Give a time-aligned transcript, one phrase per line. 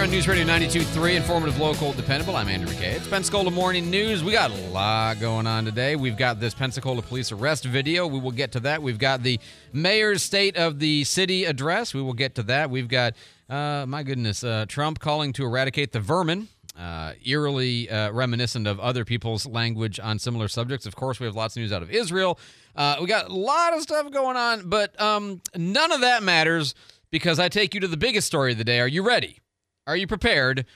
[0.00, 2.34] 611 here on News Radio 92.3, informative, local, dependable.
[2.34, 2.96] I'm Andrew McKay.
[2.96, 4.24] It's Pensacola Morning News.
[4.24, 5.94] We got a lot going on today.
[5.94, 8.06] We've got this Pensacola police arrest video.
[8.06, 8.82] We will get to that.
[8.82, 9.38] We've got the
[9.74, 11.92] mayor's state of the city address.
[11.92, 12.70] We will get to that.
[12.70, 13.14] We've got,
[13.50, 16.48] uh, my goodness, uh, Trump calling to eradicate the vermin.
[16.78, 20.86] Uh, eerily uh, reminiscent of other people's language on similar subjects.
[20.86, 22.38] Of course, we have lots of news out of Israel.
[22.74, 26.74] Uh, we got a lot of stuff going on, but um, none of that matters
[27.10, 28.80] because I take you to the biggest story of the day.
[28.80, 29.40] Are you ready?
[29.86, 30.66] Are you prepared?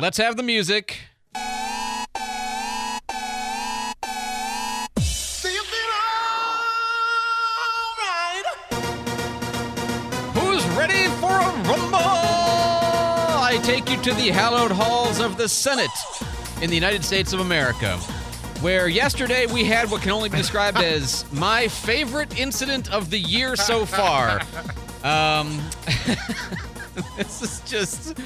[0.00, 0.98] Let's have the music.
[10.34, 11.98] Who's ready for a rumble?
[11.98, 15.90] I take you to the hallowed halls of the Senate
[16.62, 17.96] in the United States of America,
[18.60, 23.18] where yesterday we had what can only be described as my favorite incident of the
[23.18, 24.40] year so far.
[25.04, 25.60] Um,
[27.16, 28.18] this is just,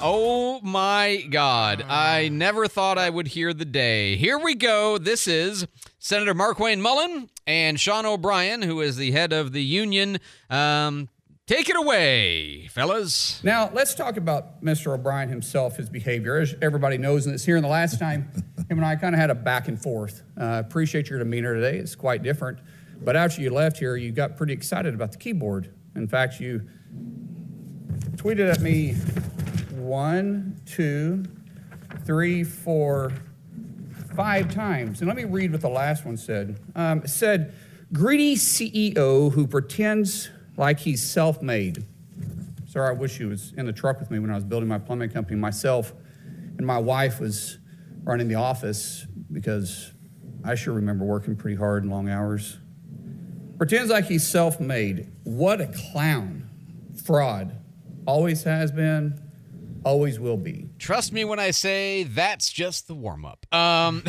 [0.00, 1.84] oh my God.
[1.88, 4.16] I never thought I would hear the day.
[4.16, 4.98] Here we go.
[4.98, 5.66] This is
[5.98, 10.18] Senator Markwayne Mullin and Sean O'Brien, who is the head of the union.
[10.50, 11.08] Um,
[11.46, 13.42] take it away, fellas.
[13.42, 14.92] Now, let's talk about Mr.
[14.92, 16.36] O'Brien himself, his behavior.
[16.36, 18.30] As everybody knows, and it's here in the last time,
[18.68, 20.22] him and I kind of had a back and forth.
[20.38, 21.78] Uh, appreciate your demeanor today.
[21.78, 22.58] It's quite different.
[23.00, 25.72] But after you left here, you got pretty excited about the keyboard.
[25.96, 26.68] In fact, you
[28.16, 28.94] tweeted at me
[29.70, 31.24] one, two,
[32.04, 33.12] three, four,
[34.14, 35.00] five times.
[35.00, 36.58] And let me read what the last one said.
[36.74, 37.54] Um, it said,
[37.92, 41.84] greedy CEO who pretends like he's self made.
[42.66, 44.78] Sir, I wish you was in the truck with me when I was building my
[44.78, 45.92] plumbing company myself,
[46.56, 47.58] and my wife was
[48.02, 49.92] running the office because
[50.44, 52.58] I sure remember working pretty hard and long hours.
[53.58, 55.12] Pretends like he's self made.
[55.24, 56.48] What a clown.
[57.04, 57.61] Fraud.
[58.06, 59.20] Always has been,
[59.84, 60.68] always will be.
[60.78, 63.46] Trust me when I say that's just the warm up.
[63.54, 64.02] Um,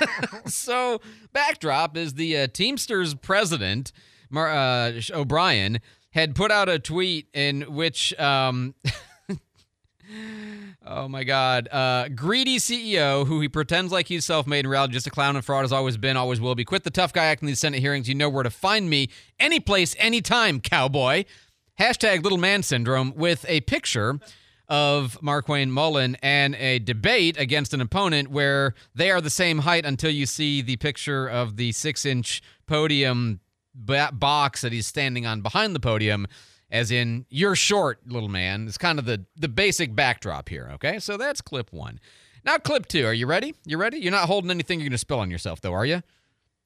[0.46, 1.00] so,
[1.32, 3.92] backdrop is the uh, Teamsters president,
[4.30, 5.80] Mar- uh, O'Brien,
[6.10, 8.18] had put out a tweet in which.
[8.18, 8.74] Um,
[10.86, 11.68] Oh my God.
[11.70, 15.36] Uh, greedy CEO who he pretends like he's self made in reality, just a clown
[15.36, 16.64] and fraud has always been, always will be.
[16.64, 18.08] Quit the tough guy acting in these Senate hearings.
[18.08, 19.08] You know where to find me.
[19.38, 21.24] Any place, anytime, cowboy.
[21.80, 24.20] Hashtag little man syndrome with a picture
[24.68, 29.86] of Markwayne Mullin and a debate against an opponent where they are the same height
[29.86, 33.40] until you see the picture of the six inch podium
[33.74, 36.26] box that he's standing on behind the podium
[36.70, 38.68] as in you're short little man.
[38.68, 40.98] It's kind of the the basic backdrop here okay?
[40.98, 41.98] So that's clip one.
[42.44, 43.06] Now clip two.
[43.06, 43.54] Are you ready?
[43.64, 43.96] You ready?
[44.00, 46.02] You're not holding anything you're going to spill on yourself though are you?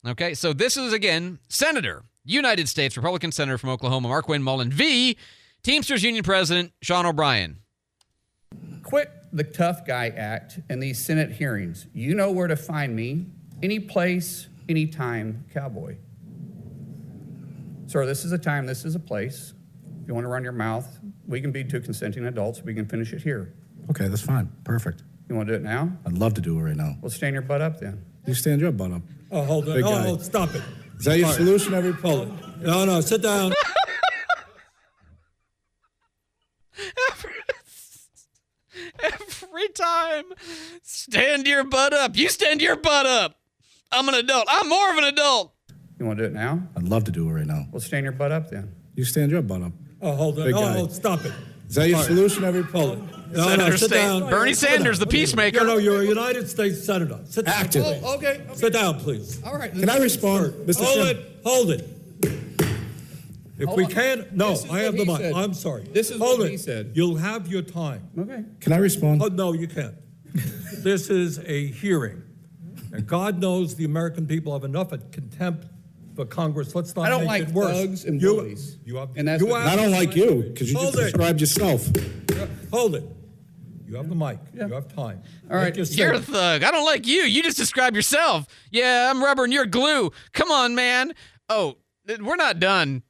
[0.04, 4.70] Okay so this is again senator united states republican senator from oklahoma Mark markwayne mullin
[4.70, 5.16] v
[5.62, 7.58] teamsters union president sean o'brien
[8.82, 11.86] Quit the tough guy act in these Senate hearings.
[11.92, 13.26] You know where to find me,
[13.64, 15.96] any place, anytime, cowboy.
[17.86, 19.54] Sir, this is a time, this is a place.
[20.02, 22.62] If you want to run your mouth, we can be two consenting adults.
[22.62, 23.54] We can finish it here.
[23.90, 24.52] Okay, that's fine.
[24.64, 25.02] Perfect.
[25.28, 25.90] You want to do it now?
[26.06, 26.96] I'd love to do it right now.
[27.00, 28.04] Well, stand your butt up then.
[28.26, 29.02] You stand your butt up.
[29.32, 29.74] Oh, hold on.
[29.74, 30.06] Big Oh, guy.
[30.10, 30.62] oh, stop it.
[31.04, 31.36] Is that your All right.
[31.38, 32.62] solution every Hold it.
[32.62, 33.52] No, no, sit down.
[39.02, 40.24] every time
[40.82, 43.36] stand your butt up you stand your butt up
[43.92, 45.52] i'm an adult i'm more of an adult
[45.98, 46.60] You want to do it now?
[46.76, 47.66] I'd love to do it right now.
[47.70, 48.74] Well, stand your butt up then.
[48.96, 49.72] You stand your butt up.
[50.02, 50.44] Oh, hold on.
[50.46, 50.78] Big Oh, guy.
[50.80, 51.32] oh, stop it.
[51.68, 52.08] Is that your All right.
[52.08, 53.04] solution every Hold it.
[53.36, 54.30] No, Senator no, sit State- down.
[54.30, 55.08] Bernie Sit Sanders, down.
[55.08, 55.58] the peacemaker.
[55.60, 57.20] No, no, you're a United States Senator.
[57.24, 57.54] Sit down.
[57.54, 57.84] Active.
[58.02, 58.42] Oh, okay.
[58.54, 59.42] Sit down, please.
[59.44, 59.72] All right.
[59.72, 60.84] Can I respond, Mr.
[60.84, 61.16] Hold Chairman?
[61.16, 61.40] it.
[61.44, 61.88] Hold it.
[63.56, 63.90] If Hold we on.
[63.90, 65.16] can't, no, I have the he mic.
[65.20, 65.32] said.
[65.34, 65.84] I'm sorry.
[65.92, 66.50] This is Hold what it.
[66.50, 66.90] he said.
[66.94, 68.08] You'll have your time.
[68.18, 68.44] Okay.
[68.60, 69.22] Can I respond?
[69.22, 69.94] Oh, no, you can't.
[70.82, 72.22] this is a hearing.
[72.92, 75.66] And God knows the American people have enough of contempt
[76.16, 76.74] for Congress.
[76.74, 77.76] Let's not I don't make like it worse.
[77.76, 78.76] thugs and you, bullies.
[78.84, 81.04] You have, And that's you have I don't like you because you Hold just it.
[81.12, 81.88] described yourself.
[82.72, 83.04] Hold it.
[83.94, 84.40] You have the mic.
[84.52, 84.66] Yeah.
[84.66, 85.22] You have time.
[85.48, 85.66] All right.
[85.66, 86.64] Make your You're a thug.
[86.64, 87.22] I don't like you.
[87.22, 88.44] You just describe yourself.
[88.72, 90.10] Yeah, I'm rubber and you're glue.
[90.32, 91.12] Come on, man.
[91.48, 91.76] Oh,
[92.20, 93.04] we're not done.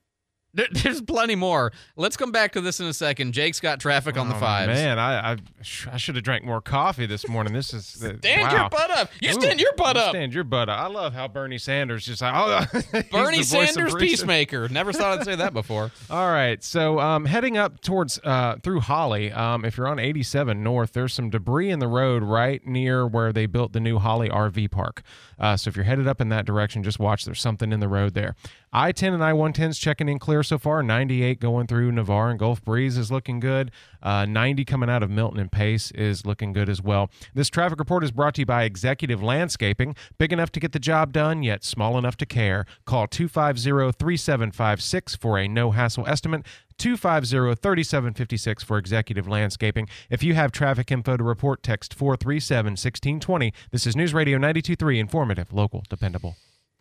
[0.55, 1.73] There- There's plenty more.
[1.97, 3.33] Let's come back to this in a second.
[3.33, 4.69] Jake's got traffic on the Oh, fives.
[4.69, 7.53] Man, I I, sh- I should have drank more coffee this morning.
[7.53, 8.61] This is the, Stand wow.
[8.61, 9.11] your butt up.
[9.21, 10.11] You Ooh, stand your butt up.
[10.11, 10.79] Stand your butt up.
[10.79, 12.81] I love how Bernie Sanders just like oh
[13.13, 14.69] Bernie the Sanders peacemaker.
[14.69, 15.91] Never thought I'd say that before.
[16.09, 20.63] All right, so um, heading up towards uh, through Holley, um, if you're on 87
[20.63, 24.29] North, there's some debris in the road right near where they built the new Holley
[24.29, 25.03] RV park.
[25.39, 27.25] Uh, so if you're headed up in that direction, just watch.
[27.25, 28.35] There's something in the road there.
[28.73, 30.83] I-10 and I-110's checking in clear so far.
[30.83, 33.71] 98 going through Navarre and Gulf Breeze is looking good.
[34.03, 37.11] Uh, 90 coming out of Milton and Pace is looking good as well.
[37.35, 39.95] This traffic report is brought to you by Executive Landscaping.
[40.19, 42.67] Big enough to get the job done, yet small enough to care.
[42.85, 46.45] Call 250 3756 for a no hassle estimate.
[46.79, 49.89] 250 3756 for executive landscaping.
[50.11, 53.53] If you have traffic info to report, text 437 1620.
[53.71, 56.37] This is News Radio 923, informative, local, dependable.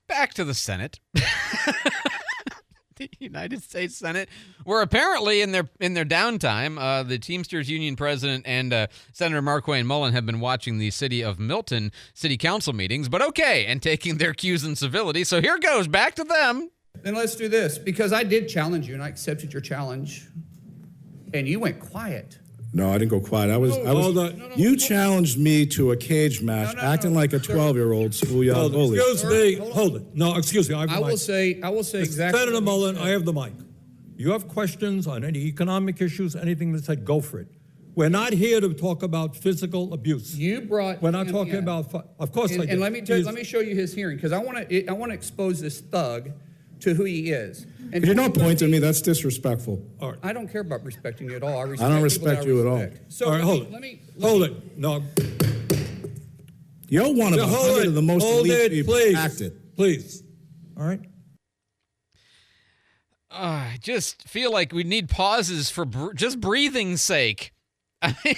[0.07, 0.99] Back to the Senate.
[2.95, 4.29] the United States Senate,
[4.63, 9.41] where apparently in their in their downtime, uh, the Teamsters Union president and uh, Senator
[9.41, 13.81] Markwayne Mullin have been watching the city of Milton city council meetings, but okay, and
[13.81, 15.23] taking their cues in civility.
[15.23, 16.69] So here goes, back to them.
[17.01, 20.27] Then let's do this because I did challenge you and I accepted your challenge,
[21.33, 22.39] and you went quiet.
[22.75, 23.51] No, I didn't go quiet.
[23.51, 23.77] I was.
[23.77, 24.31] I hold was.
[24.33, 24.51] on.
[24.55, 28.57] You challenged me to a cage match, No, no, acting no, like a twelve-year-old schoolyard
[28.57, 28.75] Hold it.
[28.75, 28.97] bully.
[28.99, 30.15] Excuse me, hold it.
[30.15, 32.39] No, excuse me, I have the I will say, I will say exactly.
[32.39, 32.97] Senator what Mullin.
[32.97, 33.53] I have the mic.
[34.15, 37.47] You have questions on any economic issues, anything that said, go for it.
[37.95, 40.35] We're not here to talk about physical abuse.
[40.37, 41.01] You brought.
[41.01, 41.59] We're not him talking in.
[41.59, 42.69] about, fi- of course I And, did.
[42.71, 44.87] and let me tell, He's- let me show you his hearing because I want to
[44.87, 46.31] I want to expose this thug
[46.83, 47.65] to who he is.
[47.91, 49.81] And If you're not pointing at me, that's disrespectful.
[50.01, 50.19] All right.
[50.23, 51.57] I don't care about respecting you at all.
[51.59, 52.77] I, respect I don't respect that I you at all.
[52.79, 53.11] respect.
[53.13, 53.71] So All right, let hold me, it.
[53.71, 54.77] let me let Hold me- it.
[54.77, 55.03] No,
[56.89, 57.87] You're one of a hold it.
[57.87, 58.93] of the most Hold elite it, people.
[58.93, 59.15] please.
[59.15, 59.75] Act it.
[59.75, 60.23] Please.
[60.77, 61.01] All right?
[63.31, 63.35] Uh,
[63.73, 67.51] I just feel like we need pauses for br- just breathing's sake.
[68.03, 68.35] I mean,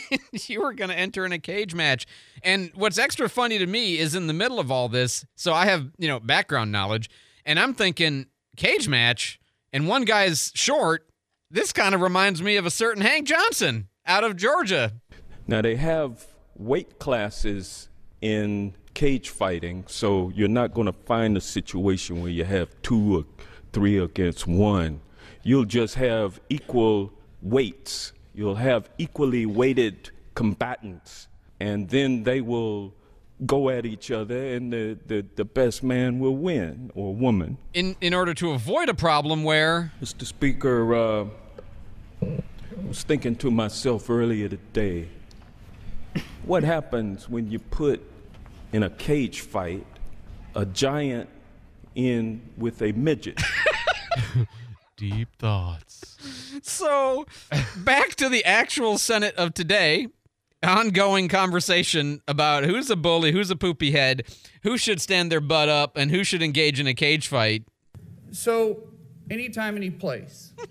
[0.47, 2.05] you were going to enter in a cage match.
[2.43, 5.65] And what's extra funny to me is in the middle of all this, so I
[5.65, 7.09] have, you know, background knowledge,
[7.45, 9.39] and I'm thinking cage match,
[9.73, 11.07] and one guy's short.
[11.51, 14.93] This kind of reminds me of a certain Hank Johnson out of Georgia.
[15.47, 16.25] Now they have
[16.55, 17.89] weight classes
[18.21, 23.19] in cage fighting, so you're not going to find a situation where you have two
[23.19, 23.25] or
[23.73, 25.01] three against one.
[25.43, 28.13] You'll just have equal weights.
[28.33, 31.27] You'll have equally weighted combatants,
[31.59, 32.93] and then they will
[33.45, 37.57] go at each other, and the, the, the best man will win or woman.
[37.73, 40.25] In in order to avoid a problem where Mr.
[40.25, 41.25] Speaker, uh,
[42.21, 45.09] I was thinking to myself earlier today
[46.45, 48.01] what happens when you put
[48.71, 49.85] in a cage fight
[50.55, 51.29] a giant
[51.95, 53.41] in with a midget?
[54.97, 56.17] Deep thoughts.
[56.61, 57.25] So,
[57.77, 60.07] back to the actual Senate of today.
[60.65, 64.23] Ongoing conversation about who's a bully, who's a poopy head,
[64.63, 67.63] who should stand their butt up, and who should engage in a cage fight.
[68.31, 68.89] So,
[69.29, 70.53] anytime, any place.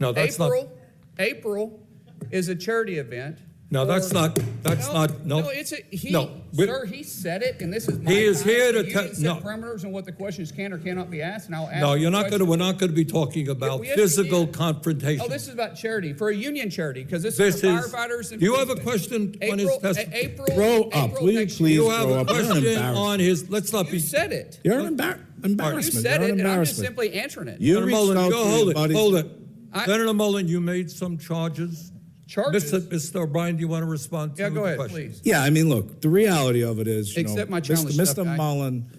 [0.00, 0.46] No, that's not.
[0.46, 0.72] April,
[1.20, 1.86] April
[2.32, 3.38] is a charity event.
[3.74, 5.40] No, that's not- that's not- no.
[5.40, 8.22] No, it's a, he, No, we- sir, he said it, and this is my He
[8.22, 9.34] is time, here to and you te- need set no.
[9.40, 11.80] parameters on what the questions can or cannot be asked, and I'll ask.
[11.80, 14.26] No, you you're not going to, we're not going to be talking about we understand.
[14.28, 15.24] physical confrontation.
[15.26, 17.92] Oh, this is about charity for a union charity because this, This is for is-
[17.92, 18.30] firefighters.
[18.30, 19.32] And Do you have a policemen.
[19.32, 20.46] question on his April, test- A- April.
[20.56, 21.10] Grow up.
[21.10, 21.82] April Will you next please year.
[21.82, 22.28] You have grow a up.
[22.28, 22.96] You're question embarrassment.
[22.96, 23.98] on his, let's not You be.
[23.98, 24.60] said it.
[24.62, 26.02] You're an embar- You embarrassment.
[26.06, 26.86] said You're it, an and I'm just embarrassment.
[26.86, 27.60] simply answering it.
[27.60, 29.26] You Senator reached Mullin, out go to hold your it, buddies- hold it.
[29.72, 31.90] I- Senator Mullin, you made some charges.
[32.26, 32.72] Charges?
[32.72, 32.80] Mr.
[32.88, 33.20] Mr.
[33.22, 34.96] O'Brien, do you want to respond to Yeah, the go ahead, question?
[34.96, 35.20] please.
[35.24, 38.14] Yeah, I mean, look, the reality of it is, you Accept know, my challenge, Mr.
[38.14, 38.24] tough Mr.
[38.24, 38.36] guy.
[38.36, 38.90] Mullin,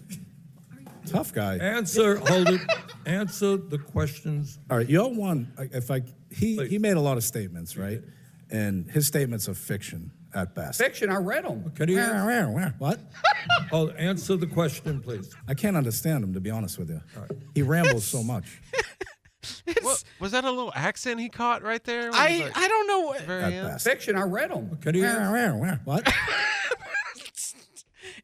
[1.06, 1.56] tough guy.
[1.58, 2.60] Answer, hold it.
[3.04, 4.58] Answer the questions.
[4.70, 5.52] All right, y'all won.
[5.58, 8.00] If I, he he made a lot of statements, right?
[8.50, 10.78] And his statements are fiction at best.
[10.78, 11.72] Fiction, I read them.
[11.74, 13.00] Can you answer, What?
[13.72, 15.34] oh, answer the question, please?
[15.48, 17.00] I can't understand him to be honest with you.
[17.54, 18.60] He rambles so much.
[19.82, 22.10] What, was that a little accent he caught right there?
[22.12, 23.00] I like- I don't know.
[23.02, 23.68] what- very At end?
[23.68, 23.84] best.
[23.84, 24.76] Fiction, I read them.
[24.80, 25.80] Can you answer?
[25.84, 26.12] What?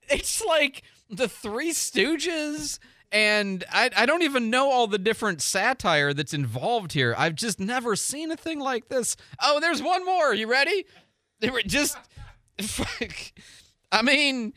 [0.08, 2.78] It's like the Three Stooges,
[3.10, 7.14] and I I don't even know all the different satire that's involved here.
[7.16, 9.16] I've just never seen a thing like this.
[9.42, 10.34] Oh, there's one more.
[10.34, 10.84] You ready?
[11.40, 11.96] They were just.
[13.92, 14.52] I mean,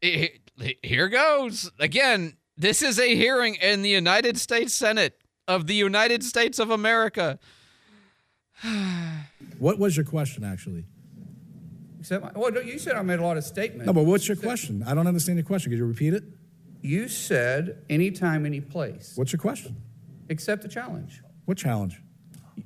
[0.00, 2.36] he- he- here goes again.
[2.56, 5.19] This is a hearing in the United States Senate
[5.50, 7.38] of the United States of America.
[9.58, 10.86] What was your question, actually?
[11.98, 13.84] Except, my, well, you said I made a lot of statements.
[13.86, 14.82] No, but what's your question?
[14.86, 15.70] I don't understand your question.
[15.70, 16.24] Could you repeat it?
[16.80, 19.12] You said anytime, any place.
[19.16, 19.76] What's your question?
[20.30, 21.20] Accept the challenge.
[21.44, 22.00] What challenge?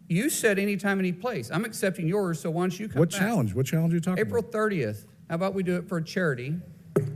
[0.09, 1.51] You said anytime, any place.
[1.51, 3.19] I'm accepting yours, so why don't you come What back?
[3.21, 3.55] challenge?
[3.57, 4.53] What challenge are you talking April about?
[4.53, 5.07] 30th.
[5.29, 6.55] How about we do it for a charity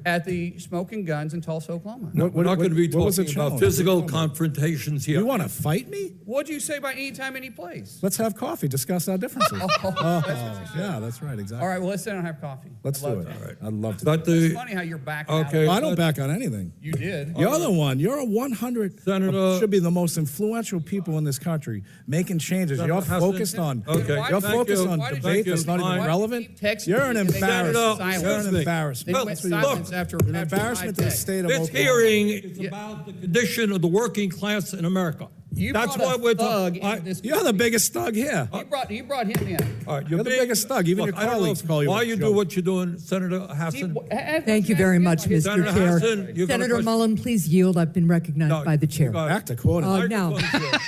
[0.08, 2.10] at the Smoking Guns in Tulsa, Oklahoma.
[2.14, 3.60] No, we're not going to be what was the talking about challenge?
[3.62, 4.30] physical What was the challenge?
[4.30, 5.20] confrontations here.
[5.20, 6.14] You want to fight me?
[6.24, 7.98] What do you say about anytime, any place?
[8.02, 9.60] Let's have coffee, discuss our differences.
[9.62, 10.64] oh, uh-huh.
[10.76, 11.62] yeah, that's right, exactly.
[11.62, 12.70] All right, well, let's sit down and have coffee.
[12.82, 13.60] Let's I'd do love it.
[13.60, 13.66] to.
[13.66, 14.04] I'd love to.
[14.04, 14.40] But do it.
[14.40, 15.46] the It's funny how you're backing out.
[15.48, 15.66] Okay.
[15.66, 16.72] Well, I don't back on anything.
[16.80, 17.36] You did.
[17.36, 18.00] You're the one.
[18.00, 19.02] You're a 100.
[19.02, 22.78] Senator- uh, should be the most influential people in this country, making changes.
[22.78, 23.84] Senator You're Hassan- focused on.
[23.86, 25.96] Okay, You're thank focused on Why did you- debate that's not Fine.
[25.96, 26.46] even relevant.
[26.46, 27.74] did you keep texting You're me an and they went embarrassment.
[27.74, 28.58] You're an Excuse me.
[28.60, 29.06] embarrassment.
[29.06, 29.94] They went That's what you silence are.
[29.98, 31.78] After, an after embarrassment to the state of This Oklahoma.
[31.82, 35.28] hearing is about the condition of the working class in America.
[35.54, 36.88] You That's brought why a we're thug talking.
[36.88, 38.48] into this- You're the biggest thug here.
[38.54, 39.56] You brought, you brought him in.
[39.88, 40.86] All right, You're the being- biggest thug.
[40.86, 42.36] Even Look, your I don't know colleagues call you Why a you do joke.
[42.36, 43.96] what you're doing, Senator Hassan?
[44.44, 45.42] Thank you very much, Mr.
[45.42, 45.98] Senator Chair.
[45.98, 46.84] Hassan, you got a Senator question?
[46.84, 47.76] Mullin, please yield.
[47.76, 49.10] I've been recognized No, by the you chair.
[49.10, 49.34] got it.
[49.34, 50.02] Act accordingly.
[50.02, 50.82] Uh, now- Microphone's yours.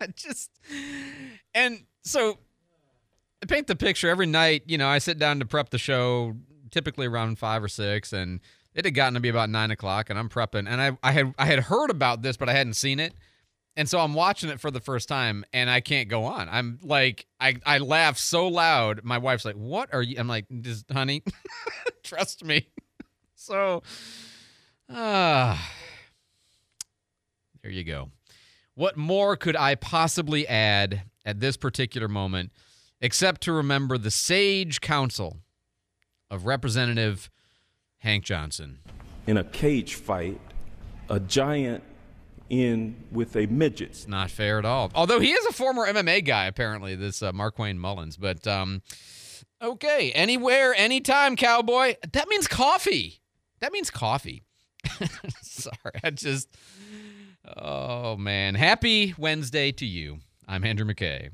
[0.00, 0.50] I just
[1.54, 2.38] and so
[3.40, 6.36] to paint the picture every night you know i sit down to prep the show
[6.70, 8.40] typically around five or six and
[8.74, 10.68] it had gotten to be about nine o'clock and i'm prepping.
[10.68, 13.14] And i, I had i had heard about this but i hadn't seen it.
[13.76, 16.48] And so i'm watching it for the first time and i can't go on.
[16.48, 20.16] I'm like i i laugh so loud my wife's like what are you?
[20.18, 20.46] I'm like
[20.92, 21.22] honey
[22.02, 22.68] trust me.
[23.40, 23.82] So
[24.90, 25.72] ah
[27.62, 28.10] there you go.
[28.74, 32.52] What more could I possibly add at this particular moment
[33.00, 35.38] except to remember the sage counsel
[36.30, 37.30] of Representative
[37.98, 38.78] Hank Johnson?
[39.26, 40.40] In a cage fight,
[41.08, 41.82] a giant
[42.50, 43.90] in with a midget.
[43.90, 44.90] It's not fair at all.
[44.94, 48.16] Although he is a former MMA guy, apparently, this uh, Markwayne Mullins.
[48.16, 48.82] But um,
[49.60, 51.96] okay, anywhere, anytime, cowboy.
[52.12, 53.20] That means coffee.
[53.60, 54.44] That means coffee.
[55.42, 56.48] Sorry, I just.
[57.56, 58.54] Oh, man.
[58.54, 60.18] Happy Wednesday to you.
[60.46, 61.30] I'm Andrew McKay.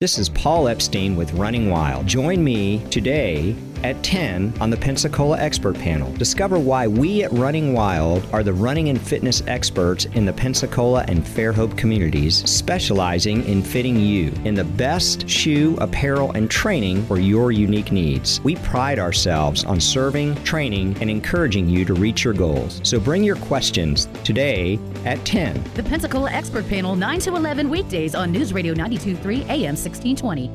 [0.00, 2.06] This is Paul Epstein with Running Wild.
[2.06, 6.12] Join me today at 10 on the Pensacola Expert Panel.
[6.14, 11.04] Discover why we at Running Wild are the running and fitness experts in the Pensacola
[11.08, 17.18] and Fairhope communities, specializing in fitting you in the best shoe, apparel, and training for
[17.18, 18.40] your unique needs.
[18.42, 22.80] We pride ourselves on serving, training, and encouraging you to reach your goals.
[22.84, 25.62] So bring your questions today at 10.
[25.74, 30.50] The Pensacola Expert Panel, 9 to 11 weekdays on News Radio 923 AM 1620.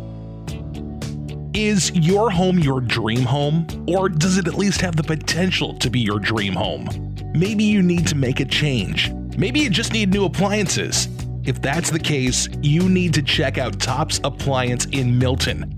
[1.53, 3.65] Is your home your dream home?
[3.87, 7.15] Or does it at least have the potential to be your dream home?
[7.33, 9.11] Maybe you need to make a change.
[9.37, 11.07] Maybe you just need new appliances.
[11.45, 15.75] If that's the case, you need to check out Tops Appliance in Milton.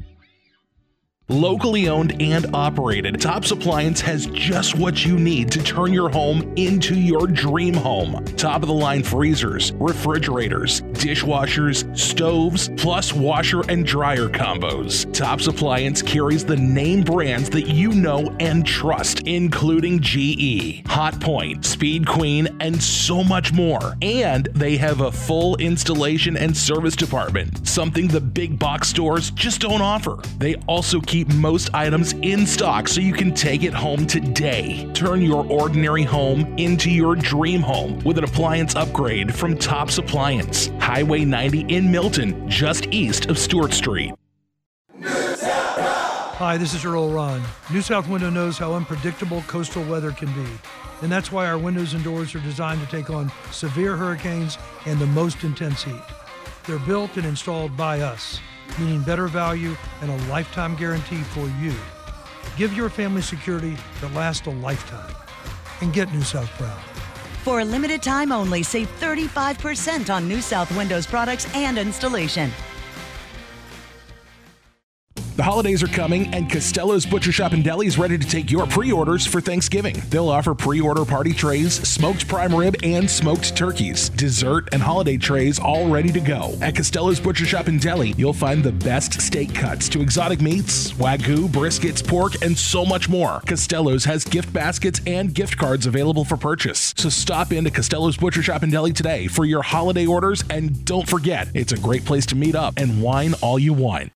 [1.30, 6.54] Locally owned and operated, Tops Appliance has just what you need to turn your home
[6.56, 8.24] into your dream home.
[8.38, 15.12] Top of the line freezers, refrigerators, dishwashers, stoves, plus washer and dryer combos.
[15.14, 22.08] Tops Appliance carries the name brands that you know and trust, including GE, Hotpoint, Speed
[22.08, 23.98] Queen, and so much more.
[24.02, 29.60] And they have a full installation and service department, something the big box stores just
[29.60, 30.20] don't offer.
[30.38, 34.90] They also keep most items in stock so you can take it home today.
[34.94, 40.68] Turn your ordinary home into your dream home with an appliance upgrade from Tops Appliance,
[40.80, 44.14] Highway 90 in Milton, just east of Stewart Street.
[46.40, 47.42] Hi, this is Earl Ron.
[47.72, 50.48] New South Window knows how unpredictable coastal weather can be,
[51.02, 55.00] and that's why our windows and doors are designed to take on severe hurricanes and
[55.00, 56.02] the most intense heat.
[56.68, 58.40] They're built and installed by us,
[58.80, 61.74] meaning better value and a lifetime guarantee for you.
[62.58, 65.14] Give your family security that lasts a lifetime,
[65.82, 66.82] and get New South proud.
[67.44, 72.52] For a limited time only, save 35% on New South Windows products and installation.
[75.38, 78.66] The holidays are coming, and Costello's Butcher Shop and Deli is ready to take your
[78.66, 80.02] pre orders for Thanksgiving.
[80.10, 85.16] They'll offer pre order party trays, smoked prime rib, and smoked turkeys, dessert, and holiday
[85.16, 86.56] trays all ready to go.
[86.60, 90.94] At Costello's Butcher Shop and Deli, you'll find the best steak cuts to exotic meats,
[90.94, 93.42] wagyu, briskets, pork, and so much more.
[93.46, 96.96] Costello's has gift baskets and gift cards available for purchase.
[96.98, 101.08] So stop into Costello's Butcher Shop and Deli today for your holiday orders, and don't
[101.08, 104.12] forget, it's a great place to meet up and wine all you want.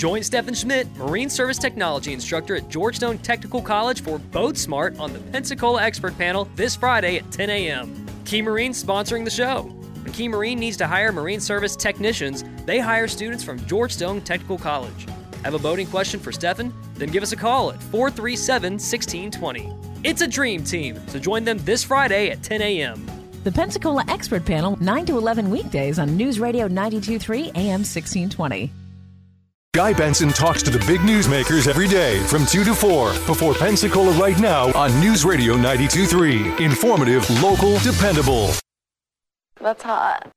[0.00, 4.98] Join Stephen Schmidt, Marine Service Technology Instructor at George Stone Technical College for Boat Smart
[4.98, 8.06] on the Pensacola Expert Panel this Friday at 10 a.m.
[8.24, 9.64] Key Marine sponsoring the show.
[9.64, 14.22] When Key Marine needs to hire Marine Service technicians, they hire students from George Stone
[14.22, 15.04] Technical College.
[15.44, 16.72] Have a boating question for Stephen?
[16.94, 19.70] Then give us a call at 437 1620.
[20.02, 23.06] It's a dream team, so join them this Friday at 10 a.m.
[23.44, 28.72] The Pensacola Expert Panel, 9 to 11 weekdays on News Radio 923 AM 1620.
[29.72, 34.10] Guy Benson talks to the big newsmakers every day from 2 to 4 before Pensacola
[34.18, 36.58] right now on News Radio 92.3.
[36.58, 38.50] Informative, local, dependable.
[39.60, 40.28] That's hot.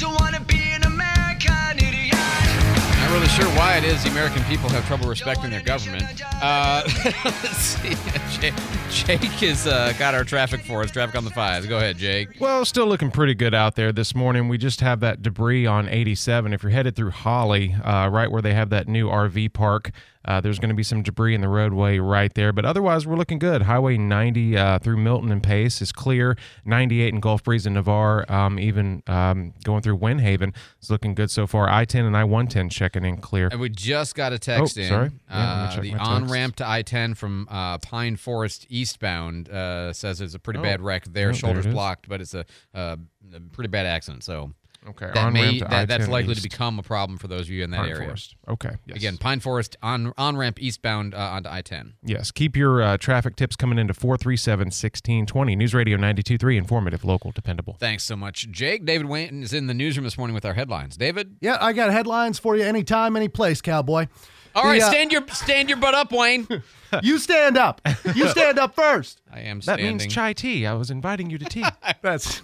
[0.00, 2.12] Not want to be in America, nigga.
[2.12, 6.04] I really sure why it is the American people have trouble respecting their government.
[6.40, 6.82] Uh,
[7.24, 7.96] let's see.
[8.30, 8.54] Jake,
[8.88, 10.92] Jake has uh, got our traffic for us.
[10.92, 11.66] Traffic on the fives.
[11.66, 12.28] Go ahead, Jake.
[12.38, 14.46] Well, still looking pretty good out there this morning.
[14.46, 16.52] We just have that debris on 87.
[16.52, 19.90] If you're headed through Holley, uh, right where they have that new RV park,
[20.28, 22.52] uh, there's going to be some debris in the roadway right there.
[22.52, 23.62] But otherwise, we're looking good.
[23.62, 26.36] Highway 90 uh, through Milton and Pace is clear.
[26.66, 31.30] 98 in Gulf Breeze and Navarre, um, even um, going through Windhaven, is looking good
[31.30, 31.70] so far.
[31.70, 33.47] I 10 and I 110 checking in clear.
[33.50, 34.88] And we just got a text Oh, in.
[34.88, 35.10] sorry.
[35.30, 35.36] Yeah,
[35.76, 40.34] uh, the on ramp to I 10 from uh, Pine Forest eastbound uh, says it's
[40.34, 40.62] a pretty Oh.
[40.62, 41.26] bad wreck Oh, there.
[41.28, 41.72] there Shoulders is.
[41.72, 42.96] blocked, but it's a, uh,
[43.34, 44.24] a pretty bad accident.
[44.24, 44.52] So
[44.88, 47.42] Okay, that on-ramp may, to that, that's I-10 likely to become a problem for those
[47.42, 48.06] of you in that Pine area.
[48.06, 48.36] Forest.
[48.48, 48.96] Okay, yes.
[48.96, 51.94] Again, Pine Forest on on ramp eastbound uh, onto I 10.
[52.02, 55.56] Yes, keep your uh, traffic tips coming into 437 1620.
[55.56, 57.76] News Radio 92.3, informative, local, dependable.
[57.78, 58.84] Thanks so much, Jake.
[58.84, 60.96] David Wayne is in the newsroom this morning with our headlines.
[60.96, 61.36] David.
[61.40, 64.06] Yeah, I got headlines for you anytime, any place, cowboy.
[64.54, 66.48] All The, right, uh, stand your stand your butt up, Wayne.
[67.02, 67.80] you stand up.
[68.14, 69.20] You stand up first.
[69.32, 70.66] I am That means chai tea.
[70.66, 71.64] I was inviting you to tea.
[72.02, 72.42] That's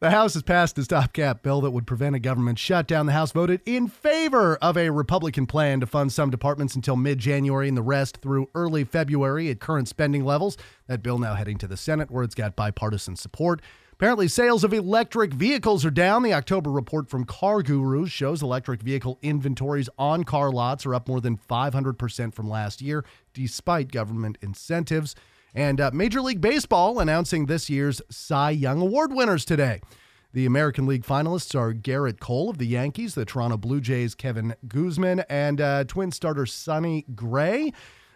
[0.00, 3.06] the House has passed a stopgap bill that would prevent a government shutdown.
[3.06, 7.18] The House voted in favor of a Republican plan to fund some departments until mid
[7.18, 10.56] January and the rest through early February at current spending levels.
[10.86, 13.60] That bill now heading to the Senate, where it's got bipartisan support.
[13.92, 16.22] Apparently, sales of electric vehicles are down.
[16.22, 21.08] The October report from Car Gurus shows electric vehicle inventories on car lots are up
[21.08, 25.16] more than 500% from last year, despite government incentives.
[25.54, 29.80] And uh, Major League Baseball announcing this year's Cy Young Award winners today.
[30.32, 34.54] The American League finalists are Gerrit Cole of the Yankees, the Toronto Blue Jays' Kevin
[34.66, 37.72] Gausman, and uh, twin starter Sonny Gray.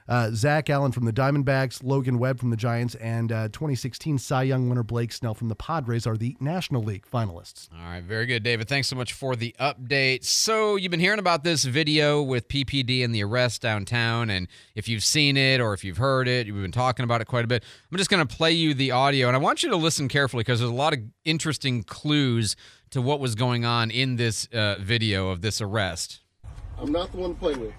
[0.08, 4.42] Uh, Zac Gallen from the Diamondbacks, Logan Webb from the Giants, and uh, 2016 Cy
[4.44, 7.68] Young winner Blake Snell from the Padres are the National League finalists.
[7.72, 8.68] All right, very good, David.
[8.68, 10.24] Thanks so much for the update.
[10.24, 14.88] So, you've been hearing about this video with PPD and the arrest downtown, and if
[14.88, 17.48] you've seen it or if you've heard it, we've been talking about it quite a
[17.48, 17.64] bit.
[17.90, 20.42] I'm just going to play you the audio, and I want you to listen carefully
[20.42, 22.56] because there's a lot of interesting clues
[22.90, 26.20] to what was going on in this uh, video of this arrest.
[26.78, 27.72] I'm not the one to play with.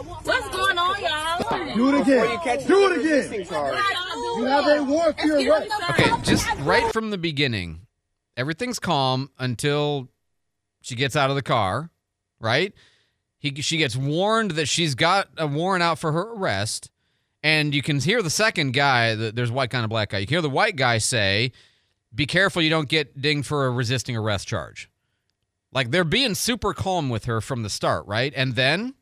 [0.00, 1.74] What's going on, y'all?
[1.74, 2.66] Do it again.
[2.66, 3.46] Do it again.
[4.38, 5.72] You have a warrant for your arrest.
[5.90, 7.80] Okay, just right from the beginning,
[8.34, 10.08] everything's calm until
[10.80, 11.90] she gets out of the car,
[12.38, 12.72] right?
[13.38, 16.90] He, she gets warned that she's got a warrant out for her arrest,
[17.42, 19.14] and you can hear the second guy.
[19.14, 20.18] The, there's a white guy and a black guy.
[20.18, 21.52] You can hear the white guy say,
[22.14, 24.88] "Be careful, you don't get dinged for a resisting arrest charge."
[25.72, 28.32] Like they're being super calm with her from the start, right?
[28.34, 28.94] And then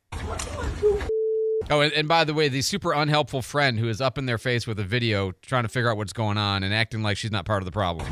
[1.71, 4.39] Oh, and, and by the way, the super unhelpful friend who is up in their
[4.39, 7.31] face with a video trying to figure out what's going on and acting like she's
[7.31, 8.07] not part of the problem.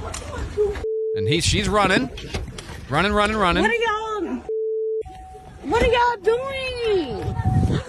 [1.16, 2.12] And he's she's running,
[2.88, 3.64] running, running, running.
[3.64, 4.44] What are y'all?
[5.64, 7.36] What are y'all doing?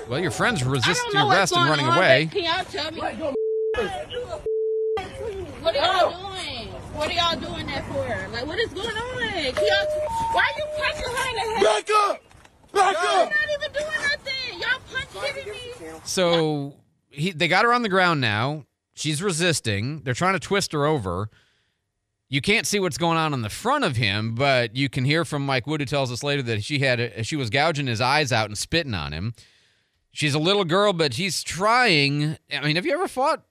[0.09, 2.31] Well, your friend's I don't resisting know what's arrest and running on, away.
[2.33, 3.01] Can y'all tell me?
[5.61, 6.69] What are y'all doing?
[6.95, 8.29] What are y'all doing that for?
[8.33, 9.19] Like, what is going on?
[9.21, 9.87] Can y'all?
[10.33, 11.63] Why are you punching her in the head?
[11.63, 12.23] Back up!
[12.73, 13.31] Back I'm up!
[13.31, 14.28] not even doing nothing.
[14.59, 16.01] Y'all me.
[16.05, 16.75] So
[17.09, 18.65] he they got her on the ground now.
[18.95, 20.03] She's resisting.
[20.03, 21.31] They're trying to twist her over.
[22.29, 25.25] You can't see what's going on in the front of him, but you can hear
[25.25, 28.03] from Mike Wood, who tells us later that she had a, she was gouging his
[28.03, 29.33] eyes out and spitting on him.
[30.13, 32.37] She's a little girl, but he's trying.
[32.53, 33.45] I mean, have you ever fought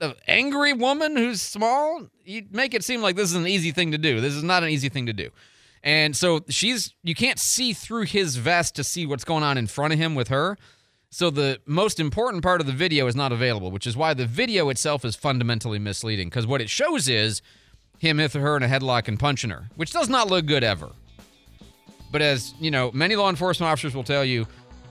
[0.00, 2.06] an angry woman who's small?
[2.24, 4.20] You make it seem like this is an easy thing to do.
[4.20, 5.30] This is not an easy thing to do.
[5.82, 9.66] And so she's you can't see through his vest to see what's going on in
[9.66, 10.58] front of him with her.
[11.10, 14.26] So the most important part of the video is not available, which is why the
[14.26, 17.40] video itself is fundamentally misleading because what it shows is
[17.98, 20.90] him with her in a headlock and punching her, which does not look good ever.
[22.12, 24.46] But as, you know, many law enforcement officers will tell you,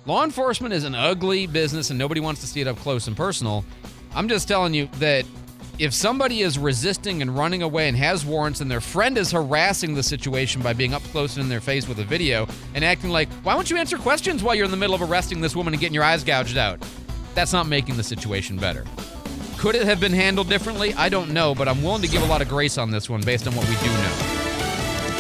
[0.06, 3.16] law enforcement is an ugly business and nobody wants to see it up close and
[3.16, 3.64] personal.
[4.14, 5.26] I'm just telling you that
[5.80, 9.94] if somebody is resisting and running away and has warrants and their friend is harassing
[9.94, 13.12] the situation by being up close and in their face with a video and acting
[13.12, 15.74] like, why won't you answer questions while you're in the middle of arresting this woman
[15.74, 16.84] and getting your eyes gouged out?
[17.36, 18.86] That's not making the situation better.
[19.58, 20.94] Could it have been handled differently?
[20.96, 23.22] I don't know, but I'm willing to give a lot of grace on this one
[23.22, 24.37] based on what we do know.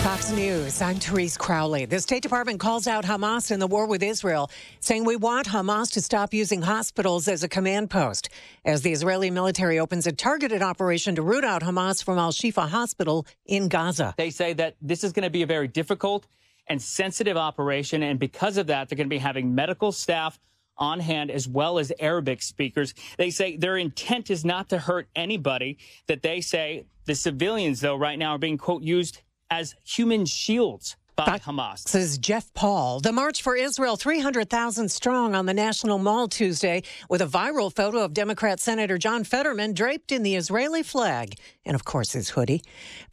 [0.01, 1.86] Fox News, I'm Therese Crowley.
[1.86, 5.91] The State Department calls out Hamas in the war with Israel, saying we want Hamas
[5.93, 8.29] to stop using hospitals as a command post.
[8.63, 12.69] As the Israeli military opens a targeted operation to root out Hamas from Al Shifa
[12.69, 14.13] Hospital in Gaza.
[14.17, 16.27] They say that this is going to be a very difficult
[16.67, 20.39] and sensitive operation, and because of that, they're going to be having medical staff
[20.77, 22.93] on hand as well as Arabic speakers.
[23.17, 27.95] They say their intent is not to hurt anybody, that they say the civilians, though,
[27.95, 31.83] right now are being, quote, used as human shields by Hamas.
[31.83, 32.99] This is Jeff Paul.
[32.99, 38.03] The March for Israel, 300,000 strong on the National Mall Tuesday, with a viral photo
[38.03, 41.33] of Democrat Senator John Fetterman draped in the Israeli flag,
[41.65, 42.62] and of course his hoodie.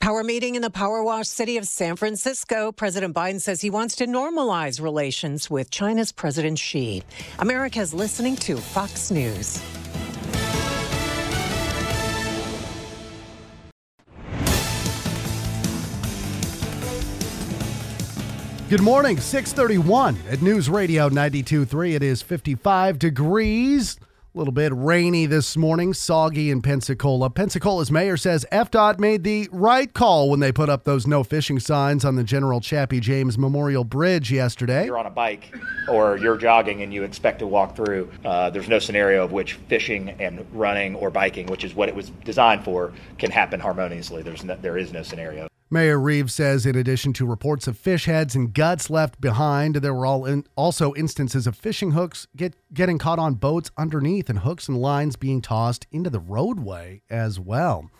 [0.01, 2.73] Power meeting in the power wash city of San Francisco.
[2.73, 7.03] President Biden says he wants to normalize relations with China's President Xi.
[7.39, 9.63] America's listening to Fox News.
[18.75, 21.95] Good morning, 631 at News Radio 92.3.
[21.95, 24.01] It is 55 degrees.
[24.35, 27.31] A little bit rainy this morning, soggy in Pensacola.
[27.31, 31.61] Pensacola's mayor says FDOT made the right call when they put up those no fishing
[31.61, 34.87] signs on the General Chappie James Memorial Bridge yesterday.
[34.87, 35.55] you're on a bike
[35.89, 39.53] or you're jogging and you expect to walk through, uh, there's no scenario of which
[39.53, 44.23] fishing and running or biking, which is what it was designed for, can happen harmoniously.
[44.25, 45.47] There's no, there is no scenario.
[45.75, 49.93] Mayor Reeves says, in addition to reports of fish heads and guts left behind, there
[49.93, 54.39] were all in, also instances of fishing hooks get, getting caught on boats underneath and
[54.39, 57.91] hooks and lines being tossed into the roadway as well.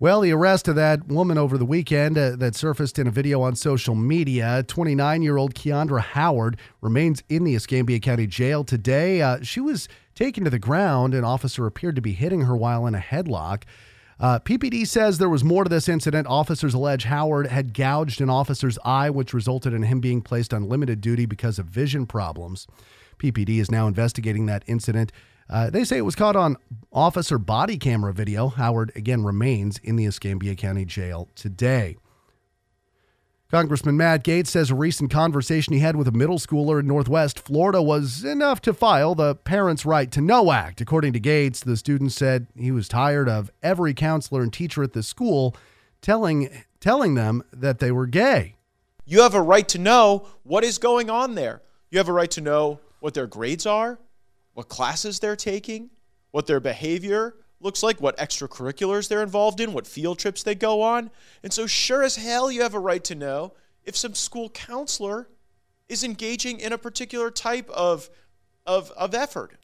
[0.00, 3.40] Well, the arrest of that woman over the weekend uh, that surfaced in a video
[3.40, 9.22] on social media, 29 year old Keandra Howard, remains in the Escambia County Jail today.
[9.22, 11.14] Uh, she was taken to the ground.
[11.14, 13.62] An officer appeared to be hitting her while in a headlock.
[14.20, 16.26] Uh, PPD says there was more to this incident.
[16.26, 20.68] Officers allege Howard had gouged an officer's eye, which resulted in him being placed on
[20.68, 22.66] limited duty because of vision problems.
[23.18, 25.12] PPD is now investigating that incident.
[25.48, 26.56] Uh, they say it was caught on
[26.92, 28.48] officer body camera video.
[28.48, 31.96] Howard again remains in the Escambia County Jail today.
[33.50, 37.38] Congressman Matt Gaetz says a recent conversation he had with a middle schooler in Northwest
[37.38, 40.82] Florida was enough to file the Parents' Right to Know Act.
[40.82, 44.92] According to Gaetz, the student said he was tired of every counselor and teacher at
[44.92, 45.56] the school
[46.02, 48.56] telling telling them that they were gay.
[49.06, 51.62] You have a right to know what is going on there.
[51.88, 53.98] You have a right to know what their grades are,
[54.52, 55.88] what classes they're taking,
[56.32, 60.82] what their behavior looks like, what extracurriculars they're involved in, what field trips they go
[60.82, 61.10] on.
[61.42, 65.28] And so, sure as hell, you have a right to know if some school counselor
[65.88, 68.10] is engaging in a particular type of,
[68.66, 69.56] of, of effort.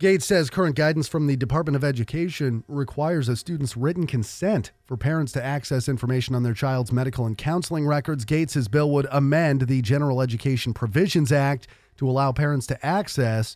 [0.00, 4.96] Gaetz says current guidance from the Department of Education requires a student's written consent for
[4.96, 8.24] parents to access information on their child's medical and counseling records.
[8.24, 13.54] Gaetz's bill would amend the General Education Provisions Act to allow parents to access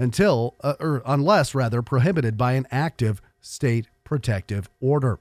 [0.00, 5.18] until uh, or unless rather prohibited by an active state protective order.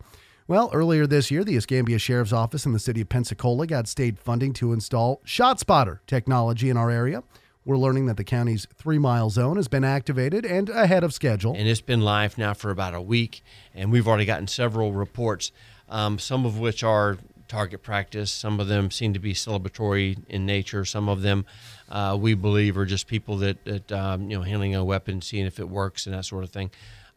[0.47, 4.17] Well, earlier this year, the Escambia Sheriff's Office in the city of Pensacola got state
[4.17, 7.21] funding to install ShotSpotter technology in our area.
[7.65, 11.53] We're learning that the county's three mile zone has been activated and ahead of schedule.
[11.55, 13.43] And it's been live now for about a week,
[13.75, 15.51] and we've already gotten several reports,
[15.87, 17.17] um, some of which are
[17.49, 18.31] target practice.
[18.31, 20.85] Some of them seem to be celebratory in nature.
[20.85, 21.45] Some of them
[21.89, 25.45] uh, we believe are just people that, that um, you know, handling a weapon, seeing
[25.45, 26.71] if it works and that sort of thing.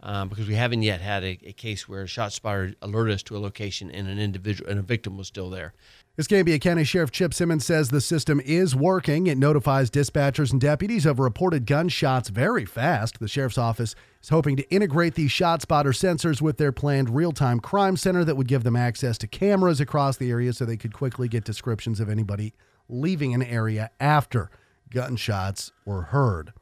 [0.05, 3.23] Um, because we haven't yet had a, a case where a shot spotter alerted us
[3.25, 5.75] to a location and an individual and a victim was still there.
[6.19, 9.29] Escambia County Sheriff Chip Simmons says the system is working.
[9.29, 13.21] It notifies dispatchers and deputies of reported gunshots very fast.
[13.21, 17.33] The sheriff's office is hoping to integrate these shot spotter sensors with their planned real
[17.33, 20.77] time crime center that would give them access to cameras across the area so they
[20.77, 22.53] could quickly get descriptions of anybody
[22.89, 24.51] leaving an area after
[24.93, 26.53] gunshots were heard.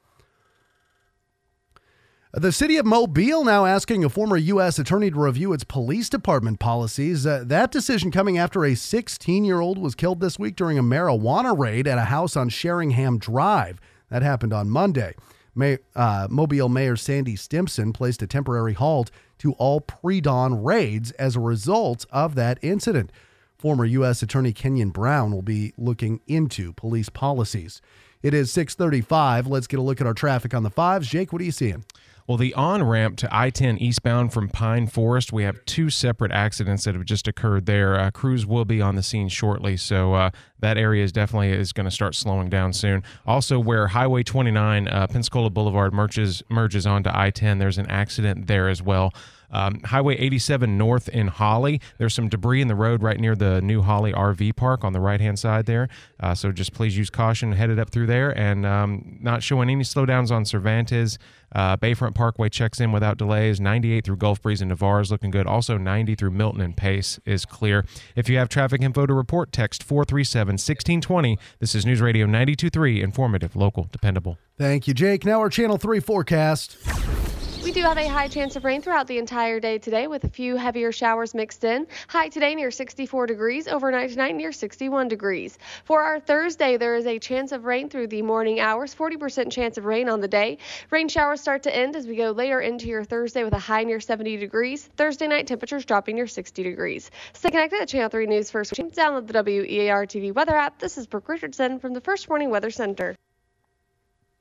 [2.33, 4.79] The city of Mobile now asking a former U.S.
[4.79, 7.27] attorney to review its police department policies.
[7.27, 10.83] Uh, that decision coming after a 16 year old was killed this week during a
[10.83, 13.81] marijuana raid at a house on Sheringham Drive.
[14.11, 15.17] That happened on Monday.
[15.57, 21.11] May, uh, Mobile Mayor Sandy Stimpson placed a temporary halt to all pre dawn raids
[21.13, 23.11] as a result of that incident.
[23.59, 24.23] Former U.S.
[24.23, 27.83] Attorney Kenyen Brown will be looking into police policies.
[28.23, 29.47] It is 635.
[29.47, 31.09] Let's get a look at our traffic on the fives.
[31.09, 31.85] Jake, what are you seeing?
[32.27, 36.31] Well, the on ramp to I 10 eastbound from Pine Forest, we have two separate
[36.31, 37.99] accidents that have just occurred there.
[37.99, 40.31] Uh, crews will be on the scene shortly, so uh,
[40.61, 43.03] that area is definitely is going to start slowing down soon.
[43.27, 48.47] Also, where Highway 29 uh, Pensacola Boulevard merges merges onto I 10, there's an accident
[48.47, 49.13] there as well.
[49.51, 51.81] Um, Highway 87 north in Holley.
[51.99, 55.01] There's some debris in the road right near the new Holley RV park on the
[55.01, 55.89] right hand side there.
[56.19, 59.83] Uh, so just please use caution headed up through there and um, not showing any
[59.83, 61.19] slowdowns on Cervantes.
[61.53, 63.61] Uh, Bayfront Parkway checks in without delays.
[63.61, 65.47] 98 through Gulf Breeze and Navarre is looking good.
[65.47, 67.85] Also, 90 through Milton and Pace is clear.
[68.15, 71.39] If you have traffic info to report, text 437 1620.
[71.59, 74.39] This is News Radio 923, informative, local, dependable.
[74.57, 75.25] Thank you, Jake.
[75.25, 77.40] Now our Channel 3 forecast.
[77.71, 80.29] We do have a high chance of rain throughout the entire day today with a
[80.29, 81.87] few heavier showers mixed in.
[82.09, 85.57] High today near 64 degrees, overnight tonight near 61 degrees.
[85.85, 89.79] For our Thursday, there is a chance of rain through the morning hours, 40% chance
[89.79, 90.59] of rain on the day.
[90.91, 93.85] Rain showers start to end as we go later into your Thursday with a high
[93.85, 94.89] near 70 degrees.
[94.97, 97.09] Thursday night temperatures dropping near 60 degrees.
[97.35, 98.73] Stay connected at Channel 3 News First.
[98.73, 100.81] Download the WEAR TV weather app.
[100.81, 103.15] This is Brooke Richardson from the First Morning Weather Center.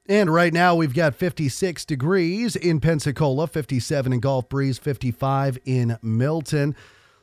[0.10, 6.00] And right now we've got 56 degrees in Pensacola, 57 in Gulf Breeze, 55 in
[6.02, 6.76] Milton.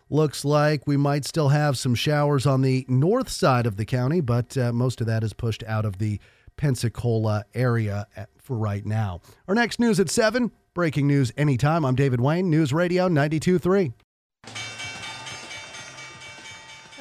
[0.09, 4.20] Looks like we might still have some showers on the north side of the county,
[4.20, 6.20] but uh, most of that is pushed out of the
[6.57, 9.20] Pensacola area at, for right now.
[9.49, 10.53] Our next news at 7.
[10.72, 11.85] Breaking news anytime.
[11.85, 13.94] I'm David Wayne, News Radio 923.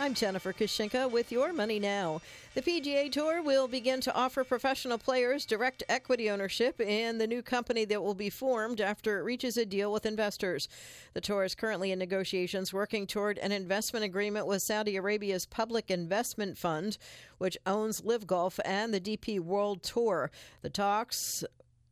[0.06, 2.22] I'm Jennifer Kushinka with Your Money Now.
[2.54, 7.42] The PGA Tour will begin to offer professional players direct equity ownership in the new
[7.42, 10.70] company that will be formed after it reaches a deal with investors.
[11.16, 15.90] The tour is currently in negotiations working toward an investment agreement with Saudi Arabia's Public
[15.90, 17.00] Investment Fund,
[17.40, 20.30] which owns LIV Golf and the DP World Tour.
[20.62, 21.44] The talks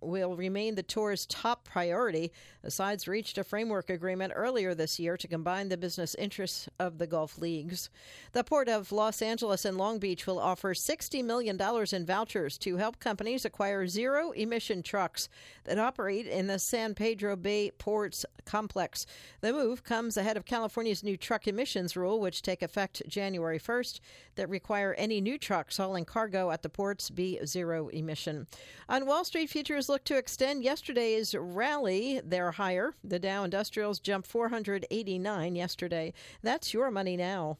[0.06, 2.32] will remain the tour's top priority.
[2.62, 6.98] The sides reached a framework agreement earlier this year to combine the business interests of
[6.98, 7.90] the Gulf Leagues.
[8.32, 11.60] The Port of Los Angeles and Long Beach will offer $60 million
[11.92, 15.30] in vouchers to help companies acquire zero emission trucks
[15.66, 19.06] that operate in the San Pedro Bay Ports complex.
[19.42, 24.00] The move comes ahead of California's new truck emissions rule, which take effect January 1st,
[24.36, 28.48] that require any new trucks hauling cargo at the ports be zero emission.
[28.90, 32.20] On Wall Street, futures look to extend yesterday's rally.
[32.26, 32.96] They're higher.
[33.04, 36.14] The Dow Industrials jumped 489 yesterday.
[36.42, 37.60] That's your money now.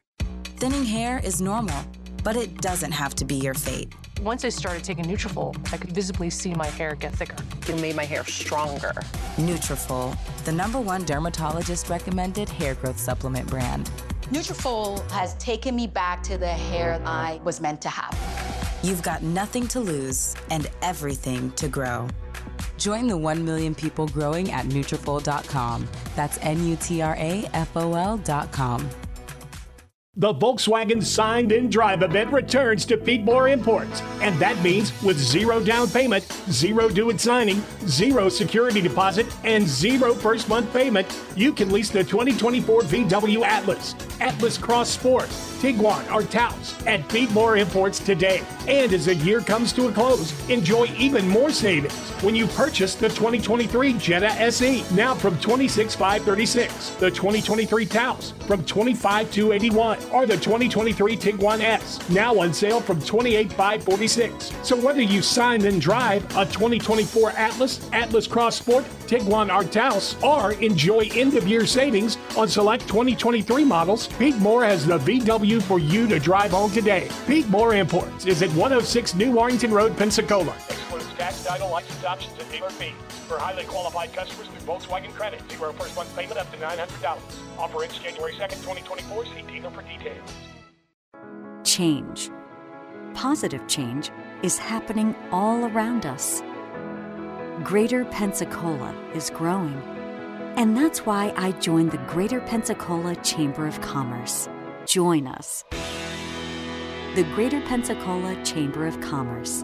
[0.61, 1.83] Thinning hair is normal,
[2.23, 3.95] but it doesn't have to be your fate.
[4.21, 7.37] Once I started taking Nutrafol, I could visibly see my hair get thicker.
[7.67, 8.93] It made my hair stronger.
[9.37, 13.89] Nutrafol, the number one dermatologist recommended hair growth supplement brand.
[14.29, 18.15] Nutrafol has taken me back to the hair I was meant to have.
[18.83, 22.07] You've got nothing to lose and everything to grow.
[22.77, 25.87] Join the 1 million people growing at Nutrafol.com.
[26.15, 27.49] That's N-U-T-R-A-F-O-L.com.
[30.17, 35.17] The Volkswagen Signed and Drive event returns to Pete Moore Imports, and that means with
[35.17, 41.07] zero down payment, zero due at signing, zero security deposit, and zero first month payment,
[41.37, 45.29] you can lease the 2024 VW Atlas, Atlas Cross Sport,
[45.61, 48.41] Tiguan, or Taos at Pete Moore Imports today.
[48.67, 52.93] And as the year comes to a close, enjoy even more savings when you purchase
[52.95, 61.17] the 2023 Jetta SE, now from 26536, the 2023 Taos from 25281 or the 2023
[61.17, 64.51] Tiguan S, now on sale from 28546.
[64.63, 70.15] So whether you sign and drive a 2024 Atlas, Atlas Cross Sport, Tiguan or Taos,
[70.23, 76.07] or enjoy end-of-year savings on select 2023 models, Pete Moore has the VW for you
[76.07, 77.09] to drive home today.
[77.27, 80.55] Pete Moore Imports is at 106 New Warrington Road, Pensacola.
[80.69, 82.93] Excludes tax, title, license options, and dealer fee.
[83.27, 87.17] For highly qualified customers through Volkswagen Credit, zero first month payment up to $900.
[87.57, 89.25] Offer ends January 2nd, 2024.
[89.25, 90.29] See dealer for details.
[91.63, 92.29] Change.
[93.13, 94.11] Positive change
[94.43, 96.41] is happening all around us.
[97.63, 99.81] Greater Pensacola is growing.
[100.57, 104.49] And that's why I joined the Greater Pensacola Chamber of Commerce.
[104.91, 105.63] Join us.
[107.15, 109.63] The Greater Pensacola Chamber of Commerce.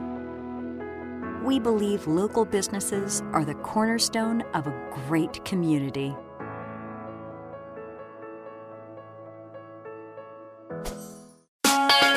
[1.43, 6.15] We believe local businesses are the cornerstone of a great community.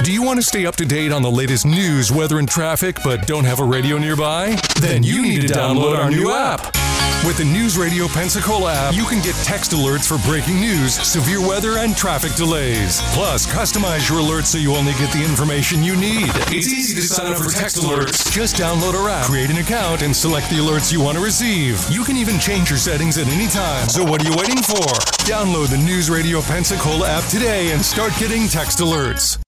[0.05, 2.99] Do you want to stay up to date on the latest news, weather, and traffic,
[3.03, 4.57] but don't have a radio nearby?
[4.81, 6.80] Then you need to download our new app.
[7.27, 11.39] With the News Radio Pensacola app, you can get text alerts for breaking news, severe
[11.47, 13.03] weather, and traffic delays.
[13.13, 16.31] Plus, customize your alerts so you only get the information you need.
[16.49, 18.33] It's easy to sign up for text alerts.
[18.33, 21.79] Just download our app, create an account, and select the alerts you want to receive.
[21.91, 23.87] You can even change your settings at any time.
[23.91, 24.87] So what are you waiting for?
[25.29, 29.39] Download the News Radio Pensacola app today and start getting text alerts.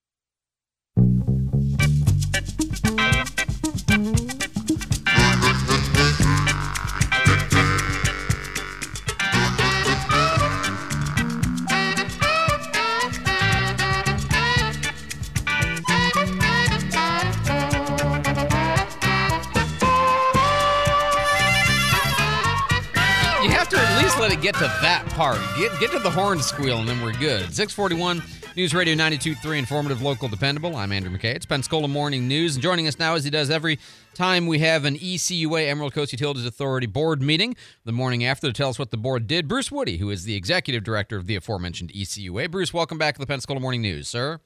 [25.22, 25.38] Part.
[25.56, 27.54] Get get to the horn squeal, and then we're good.
[27.54, 28.20] 641
[28.56, 30.74] News Radio 92.3, informative, local, dependable.
[30.74, 31.36] I'm Andrew McKay.
[31.36, 32.56] It's Pensacola Morning News.
[32.56, 33.78] And joining us now, as he does every
[34.14, 37.54] time we have an ECUA, Emerald Coast Utilities Authority board meeting,
[37.84, 40.34] the morning after to tell us what the board did, Bruce Woody, who is the
[40.34, 42.50] executive director of the aforementioned ECUA.
[42.50, 44.40] Bruce, welcome back to the Pensacola Morning News, sir.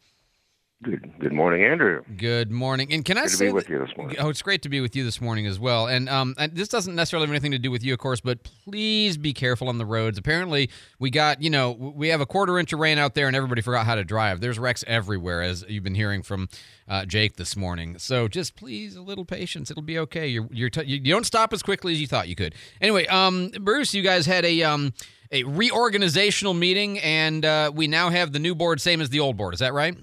[0.82, 2.02] Good, good morning, Andrew.
[2.18, 2.92] Good morning.
[2.92, 4.16] And can I Good to say be with that- you this morning.
[4.20, 5.86] Oh, it's great to be with you this morning as well.
[5.86, 8.40] And um, and this doesn't necessarily have anything to do with you, of course, but
[8.64, 10.18] please be careful on the roads.
[10.18, 13.34] Apparently, we got you know we have a quarter inch of rain out there, and
[13.34, 14.40] everybody forgot how to drive.
[14.42, 16.46] There's wrecks everywhere, as you've been hearing from
[16.86, 17.98] uh, Jake this morning.
[17.98, 19.70] So just please a little patience.
[19.70, 20.28] It'll be okay.
[20.28, 22.54] You're you're t- you you don't stop as quickly as you thought you could.
[22.82, 24.92] Anyway, um, Bruce, you guys had a um
[25.32, 29.38] a reorganizational meeting, and uh, we now have the new board same as the old
[29.38, 29.54] board.
[29.54, 29.96] Is that right?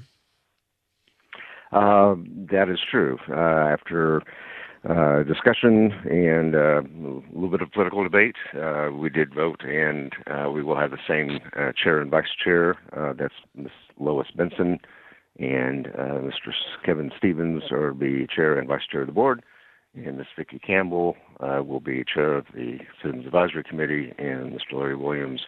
[1.73, 2.15] Uh,
[2.51, 3.17] that is true.
[3.29, 4.21] Uh, after
[4.87, 10.13] uh, discussion and uh, a little bit of political debate, uh, we did vote, and
[10.27, 11.39] uh, we will have the same
[11.81, 12.77] chair and vice chair.
[13.17, 13.71] That's Ms.
[13.99, 14.79] Lois Benson
[15.39, 16.51] and Mr.
[16.85, 19.41] Kevin Stevens are the chair and vice chair of the board,
[19.95, 20.27] and Ms.
[20.37, 24.73] Vicki Campbell will be chair of the Citizens Advisory Committee, and Mr.
[24.73, 25.41] Larry Williams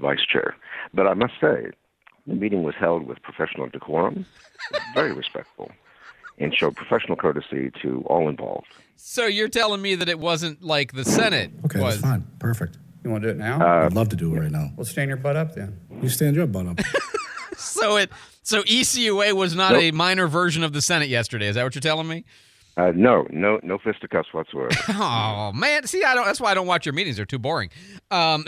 [0.00, 0.54] vice chair.
[0.94, 1.70] But I must say,
[2.26, 4.26] the meeting was held with professional decorum,
[4.94, 5.70] very respectful,
[6.38, 8.68] and showed professional courtesy to all involved.
[8.96, 11.94] So you're telling me that it wasn't like the Senate Okay, was.
[12.00, 12.26] that's fine.
[12.38, 12.78] Perfect.
[13.02, 13.60] You want to do it now?
[13.60, 14.70] Uh, I'd love to do it right now.
[14.76, 15.78] Well, stand your butt up then.
[16.02, 16.78] You stand your butt up.
[17.56, 18.10] So it
[18.42, 19.82] so ECUA was not Nope.
[19.82, 21.46] a minor version of the Senate yesterday.
[21.48, 22.24] Is that what you're telling me?
[22.80, 24.70] Uh, no, no, no fisticuffs whatsoever.
[24.88, 26.24] Oh man, see, I don't.
[26.24, 27.16] That's why I don't watch your meetings.
[27.16, 27.70] They're too boring.
[28.10, 28.44] Um,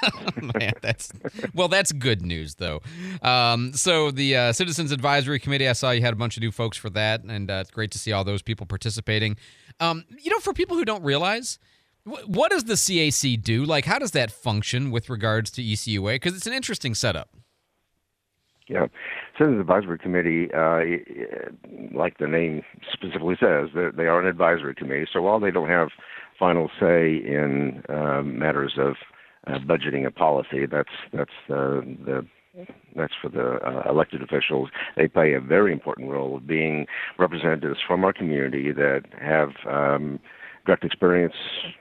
[0.58, 1.10] man, that's
[1.54, 2.80] well, that's good news though.
[3.22, 6.52] Um, so the uh, Citizens Advisory Committee, I saw you had a bunch of new
[6.52, 9.36] folks for that, and uh, it's great to see all those people participating.
[9.80, 11.58] Um, you know, for people who don't realize.
[12.04, 13.64] wh- What does the CAC do?
[13.64, 16.14] Like, how does that function with regards to ECUA?
[16.14, 17.30] Because it's an interesting setup.
[18.68, 18.86] Yeah,
[19.36, 20.80] Citizens Advisory Committee, uh,
[21.96, 25.06] like the name specifically says, they are an advisory committee.
[25.12, 25.88] So while they don't have
[26.38, 28.94] final say in uh, matters of
[29.46, 32.26] uh, budgeting and policy, that's that's uh, the
[32.96, 34.68] that's for the uh, elected officials.
[34.96, 36.86] They play a very important role of being
[37.18, 40.20] representatives from our community that have um,
[40.64, 41.34] direct experience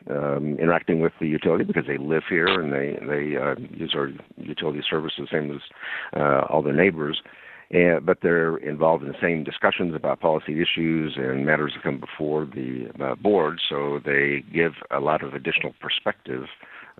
[0.09, 4.09] um, interacting with the utility because they live here and they they uh, use our
[4.37, 5.61] utility services the same as
[6.19, 7.21] uh, all their neighbors.
[7.73, 11.99] And, but they're involved in the same discussions about policy issues and matters that come
[11.99, 16.45] before the uh, board, so they give a lot of additional perspective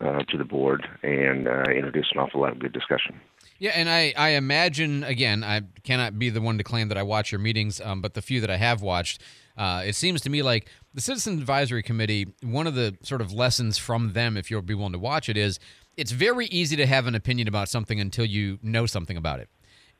[0.01, 3.21] uh, to the board and uh, introduce an awful lot of good discussion.
[3.59, 7.03] Yeah, and I, I imagine again, I cannot be the one to claim that I
[7.03, 9.21] watch your meetings, um, but the few that I have watched,
[9.55, 12.33] uh, it seems to me like the Citizen Advisory Committee.
[12.41, 15.37] One of the sort of lessons from them, if you'll be willing to watch it,
[15.37, 15.59] is
[15.97, 19.49] it's very easy to have an opinion about something until you know something about it.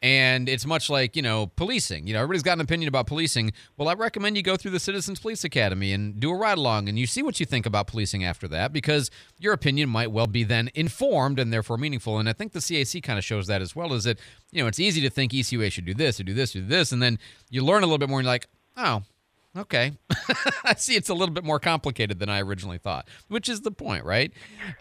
[0.04, 2.08] And it's much like, you know, policing.
[2.08, 3.54] You know, everybody's got an opinion about policing.
[3.78, 6.90] Well, I recommend you go through the Citizens Police Academy and do a ride along
[6.90, 10.28] and you see what you think about policing after that because your opinion might well
[10.28, 12.20] be then informed and therefore meaningful.
[12.20, 14.20] And I think the CAC kind of shows that as well is that,
[14.52, 16.66] you know, it's easy to think ECUA should do this or do this or do
[16.66, 16.92] this.
[16.92, 17.18] And then
[17.50, 19.04] you learn a little bit more and you're like, oh,
[19.58, 19.94] okay.
[20.66, 23.72] I see it's a little bit more complicated than I originally thought, which is the
[23.72, 24.32] point, right?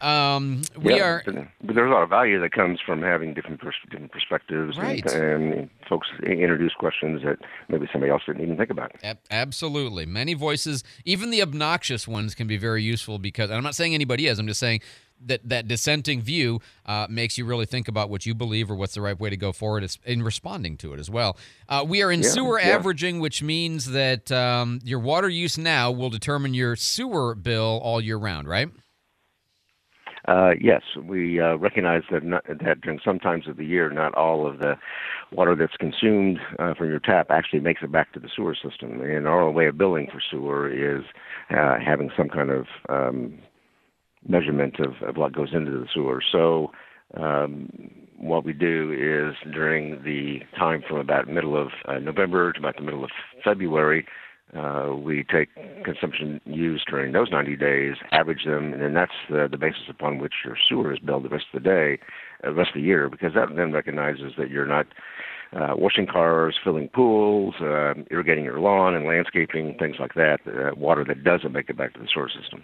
[0.01, 1.23] Um, we Yeah, are.
[1.25, 4.79] but, but there's a lot of value that comes from having different pers- different perspectives,
[4.79, 5.05] Right.
[5.07, 8.93] and, and folks introduce questions that maybe somebody else didn't even think about.
[9.03, 10.07] Ab- absolutely.
[10.07, 13.95] Many voices, even the obnoxious ones, can be very useful because, and I'm not saying
[13.95, 14.81] anybody is, I'm just saying
[15.27, 18.95] that that dissenting view uh, makes you really think about what you believe or what's
[18.95, 21.37] the right way to go forward in responding to it as well.
[21.69, 22.69] Uh, we are in Yeah, sewer yeah.
[22.69, 28.01] averaging, which means that um, your water use now will determine your sewer bill all
[28.01, 28.69] year round, right?
[30.29, 34.15] Uh, yes, we uh, recognize that not, that during some times of the year, not
[34.15, 34.77] all of the
[35.33, 39.01] water that's consumed uh, from your tap actually makes it back to the sewer system.
[39.01, 41.05] And our way of billing for sewer is
[41.51, 43.39] uh, having some kind of um,
[44.29, 46.23] measurement of, of what goes into the sewer.
[46.31, 46.73] So
[47.17, 47.69] um,
[48.19, 52.77] what we do is during the time from about middle of uh, November to about
[52.77, 53.11] the middle of
[53.45, 54.07] February,
[54.57, 55.49] uh, we take
[55.83, 60.19] consumption used during those 90 days, average them, and then that's the, the basis upon
[60.19, 61.99] which your sewer is billed the rest of the day,
[62.45, 64.87] uh, the rest of the year, because that then recognizes that you're not
[65.55, 70.75] uh, washing cars, filling pools, uh, irrigating your lawn, and landscaping, things like that, uh,
[70.77, 72.63] water that doesn't make it back to the sewer system.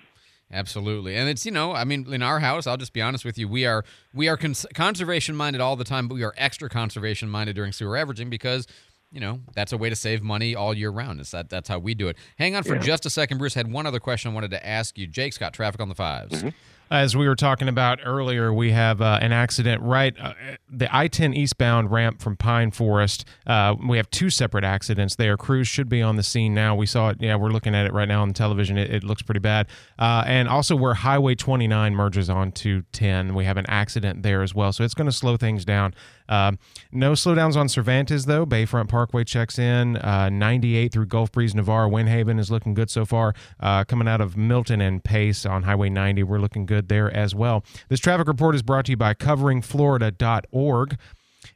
[0.51, 3.37] Absolutely, and it's you know, I mean, in our house, I'll just be honest with
[3.37, 3.85] you, we are
[4.15, 7.73] we are cons- conservation minded all the time, but we are extra conservation minded during
[7.73, 8.67] sewer averaging because
[9.13, 11.21] you know that's a way to save money all year round.
[11.21, 12.17] It's that that's how we do it.
[12.39, 12.81] Hang on for Yeah.
[12.81, 13.53] just a second, Bruce.
[13.55, 15.07] Had one other question I wanted to ask you.
[15.07, 16.53] Jake's got traffic on the 5s
[16.91, 20.33] As we were talking about earlier, we have uh, an accident right uh,
[20.71, 23.27] the I-10 eastbound ramp from Pine Forest.
[23.47, 25.37] Uh, we have two separate accidents there.
[25.37, 26.75] Crews should be on the scene now.
[26.75, 27.19] We saw it.
[27.21, 28.79] Yeah, we're looking at it right now on the television.
[28.79, 29.67] It, it looks pretty bad.
[29.99, 34.55] Uh, and also where Highway 29 merges onto 10, we have an accident there as
[34.55, 34.73] well.
[34.73, 35.95] So it's going to slow things down.
[36.29, 36.59] Um,
[36.93, 38.45] no slowdowns on Cervantes though.
[38.45, 39.97] Bayfront Parkway checks in.
[39.97, 43.35] Uh, 98 through Gulf Breeze, Navarre, Windhaven is looking good so far.
[43.61, 47.35] Uh, coming out of Milton and Pace on Highway 90, we're looking good there as
[47.35, 47.65] well.
[47.89, 50.99] This traffic report is brought to you by CoveringFlorida.org.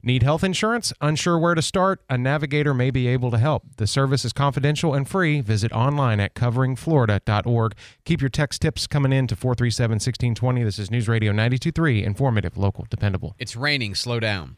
[0.02, 0.92] Need health insurance?
[1.00, 2.00] Unsure where to start?
[2.08, 3.64] A navigator may be able to help.
[3.76, 5.40] The service is confidential and free.
[5.40, 7.74] Visit online at coveringflorida.org.
[8.04, 10.64] Keep your text tips coming in to 437 1620.
[10.64, 13.34] This is News Radio 923, informative, local, dependable.
[13.38, 13.94] It's raining.
[13.94, 14.56] Slow down.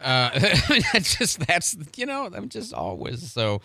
[0.00, 0.30] Uh,
[0.94, 3.60] just that's you know I'm just always so.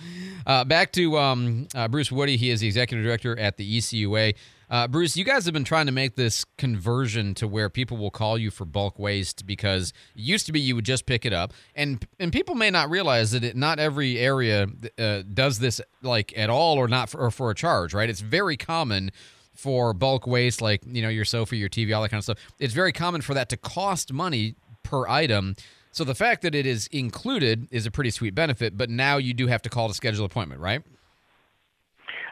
[0.45, 2.37] Uh, back to um, uh, Bruce Woody.
[2.37, 4.35] He is the executive director at the ECUA.
[4.69, 8.11] Uh, Bruce, you guys have been trying to make this conversion to where people will
[8.11, 11.31] call you for bulk waste because it used to be you would just pick it
[11.31, 14.67] up, and and people may not realize that it, not every area
[14.99, 17.93] uh, does this like at all or not for, or for a charge.
[17.93, 18.09] Right?
[18.09, 19.11] It's very common
[19.53, 22.39] for bulk waste, like you know your sofa, your TV, all that kind of stuff.
[22.59, 25.55] It's very common for that to cost money per item.
[25.91, 29.33] So the fact that it is included is a pretty sweet benefit, but now you
[29.33, 30.83] do have to call to schedule appointment, right?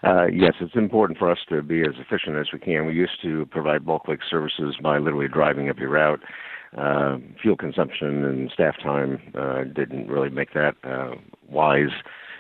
[0.03, 2.85] Uh, yes, it's important for us to be as efficient as we can.
[2.85, 6.21] We used to provide bulk lake services by literally driving up your route.
[6.77, 11.11] Uh, fuel consumption and staff time uh, didn't really make that uh,
[11.47, 11.93] wise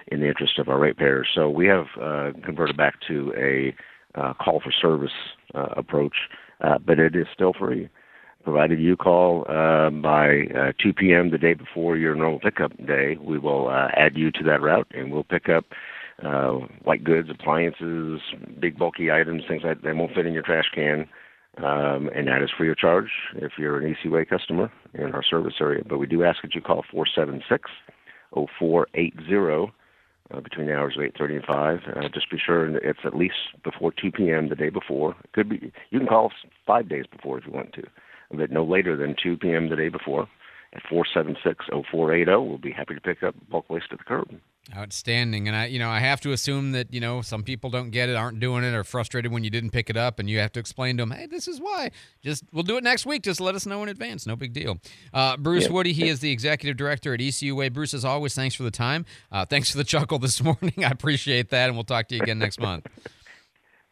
[0.07, 1.27] in the interest of our ratepayers.
[1.33, 3.73] So we have uh, converted back to a
[4.19, 5.11] uh, call for service
[5.53, 6.15] uh, approach,
[6.61, 7.89] uh, but it is still free.
[8.43, 11.31] Provided you call uh, by uh, 2 p.m.
[11.31, 14.87] the day before your normal pickup day, we will uh, add you to that route
[14.91, 15.65] and we'll pick up
[16.23, 16.53] uh,
[16.83, 18.21] white goods, appliances,
[18.59, 21.07] big bulky items, things like that won't fit in your trash can.
[21.57, 25.55] Um, and that is free of charge if you're an ECUA customer in our service
[25.61, 25.83] area.
[25.87, 27.69] But we do ask that you call 476
[28.33, 29.71] 0480
[30.33, 31.79] uh, between the hours of 8:30 and 5.
[31.95, 34.49] Uh, just be sure it's at least before 2 p.m.
[34.49, 35.15] the day before.
[35.23, 36.31] It could be you can call
[36.65, 37.83] five days before if you want to,
[38.31, 39.69] but no later than 2 p.m.
[39.69, 40.27] the day before.
[40.73, 44.27] At 476-0480, we'll be happy to pick up bulk waste at the curb.
[44.75, 45.47] Outstanding.
[45.47, 48.09] And I, you know, I have to assume that you know some people don't get
[48.09, 50.51] it, aren't doing it, or frustrated when you didn't pick it up, and you have
[50.53, 51.91] to explain to them, hey, this is why.
[52.23, 53.21] Just we'll do it next week.
[53.21, 54.25] Just let us know in advance.
[54.25, 54.79] No big deal.
[55.13, 55.71] Uh, Bruce Yeah.
[55.71, 57.71] Woody, he is the executive director at ECUA.
[57.73, 59.05] Bruce, as always, thanks for the time.
[59.31, 60.73] Uh, thanks for the chuckle this morning.
[60.83, 62.87] I appreciate that, and we'll talk to you again next month.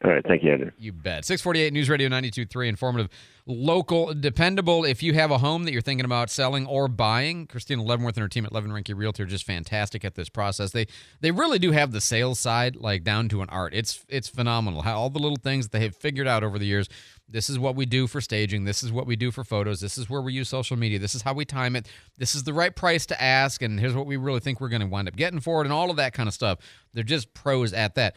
[0.04, 0.72] All right, thank you, Andrew.
[0.78, 1.24] You bet.
[1.24, 3.10] 648 News Radio 92.3, informative,
[3.46, 4.84] local, dependable.
[4.84, 8.22] If you have a home that you're thinking about selling or buying, Christina Leavenworth and
[8.22, 10.72] her team at Levin Rinke Realty are just fantastic at this process.
[10.72, 10.88] They
[11.22, 13.74] they really do have the sales side like down to an art.
[13.74, 14.82] It's it's phenomenal.
[14.82, 16.90] How all the little things that they have figured out over the years.
[17.30, 18.66] This is what we do for staging.
[18.66, 19.80] This is what we do for photos.
[19.80, 21.00] This is where we use social media.
[21.00, 21.88] This is how we time it.
[22.18, 23.62] This is the right price to ask.
[23.62, 25.74] And here's what we really think we're going to wind up getting for it and
[25.74, 26.60] all of that kind of stuff.
[26.94, 28.16] They're just pros at that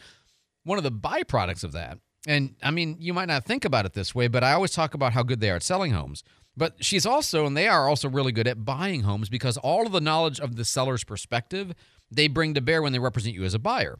[0.67, 1.97] one of the byproducts of that,
[2.27, 4.93] and I mean, you might not think about it this way, but I always talk
[4.93, 6.23] about how good they are at selling homes.
[6.57, 9.91] But she's also, and they are also really good at buying homes because all of
[9.91, 11.73] the knowledge of the seller's perspective
[12.09, 13.99] they bring to bear when they represent you as a buyer.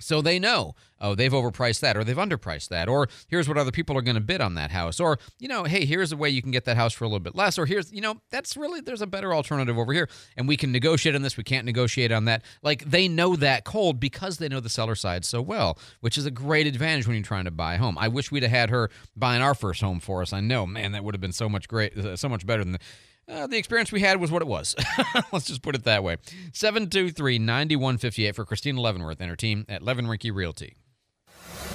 [0.00, 3.70] So they know, oh, they've overpriced that or they've underpriced that, or here's what other
[3.70, 6.28] people are going to bid on that house, or, you know, hey, here's a way
[6.28, 8.56] you can get that house for a little bit less, or here's, you know, that's
[8.56, 10.08] really, there's a better alternative over here.
[10.36, 12.42] And we can negotiate on this, we can't negotiate on that.
[12.62, 16.26] Like they know that cold because they know the seller side so well, which is
[16.26, 17.96] a great advantage when you're trying to buy a home.
[17.96, 20.32] I wish we'd have had her buying our first home for us.
[20.32, 22.72] I know, man, that would have been so much great, uh, so much better than
[22.72, 22.80] the,
[23.28, 24.74] uh, the experience we had was what it was.
[25.32, 26.16] Let's just put it that way.
[26.52, 30.76] 723 9158 for Christina Leavenworth and her team at Levin Rinke Realty.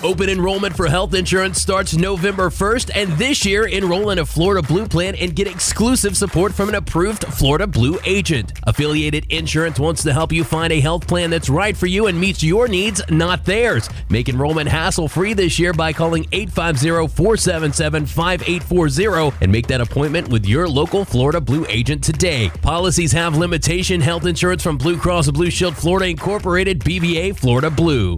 [0.02, 4.66] Open enrollment for health insurance starts November 1st, and this year, enroll in a Florida
[4.66, 8.54] Blue plan and get exclusive support from an approved Florida Blue agent.
[8.66, 12.18] Affiliated Insurance wants to help you find a health plan that's right for you and
[12.18, 13.90] meets your needs, not theirs.
[14.08, 20.30] Make enrollment hassle free this year by calling 850 477 5840 and make that appointment
[20.30, 22.50] with your local Florida Blue agent today.
[22.62, 28.18] Policies have limitation health insurance from Blue Cross Blue Shield Florida Incorporated, DBA Florida Blue.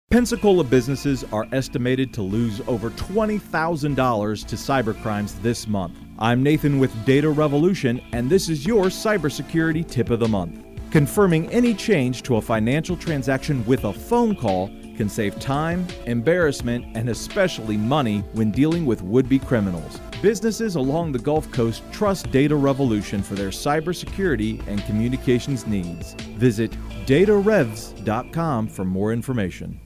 [0.11, 5.97] Pensacola businesses are estimated to lose over $20,000 to cybercrimes this month.
[6.19, 10.65] I'm Nathan with Data Revolution, and this is your cybersecurity tip of the month.
[10.91, 16.85] Confirming any change to a financial transaction with a phone call can save time, embarrassment,
[16.93, 20.01] and especially money when dealing with would be criminals.
[20.21, 26.15] Businesses along the Gulf Coast trust Data Revolution for their cybersecurity and communications needs.
[26.35, 26.71] Visit
[27.05, 29.80] datarevs.com for more information.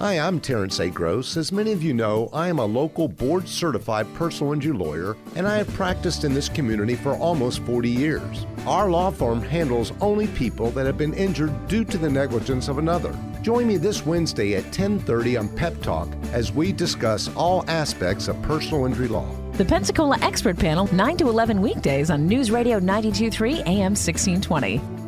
[0.00, 0.88] Hi, I'm Terrence A.
[0.88, 1.36] Gross.
[1.36, 5.46] As many of you know, I am a local board certified personal injury lawyer and
[5.46, 8.46] I have practiced in this community for almost 40 years.
[8.66, 12.78] Our law firm handles only people that have been injured due to the negligence of
[12.78, 13.14] another.
[13.42, 18.40] Join me this Wednesday at 10:30 on Pep Talk as we discuss all aspects of
[18.40, 19.28] personal injury law.
[19.58, 24.99] The Pensacola Expert Panel, 9 to 11 weekdays on News Radio 923 AM 1620.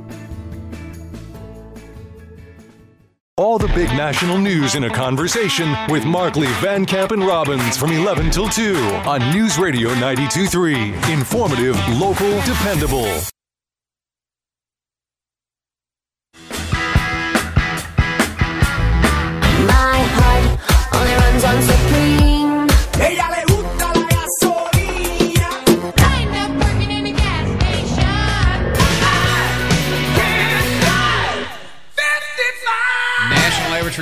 [3.43, 7.91] All the big national news in a conversation with Markley, Van Camp, and Robbins from
[7.91, 11.13] 11 till 2 on News Radio 92.3.
[11.13, 13.42] Informative, local, dependable.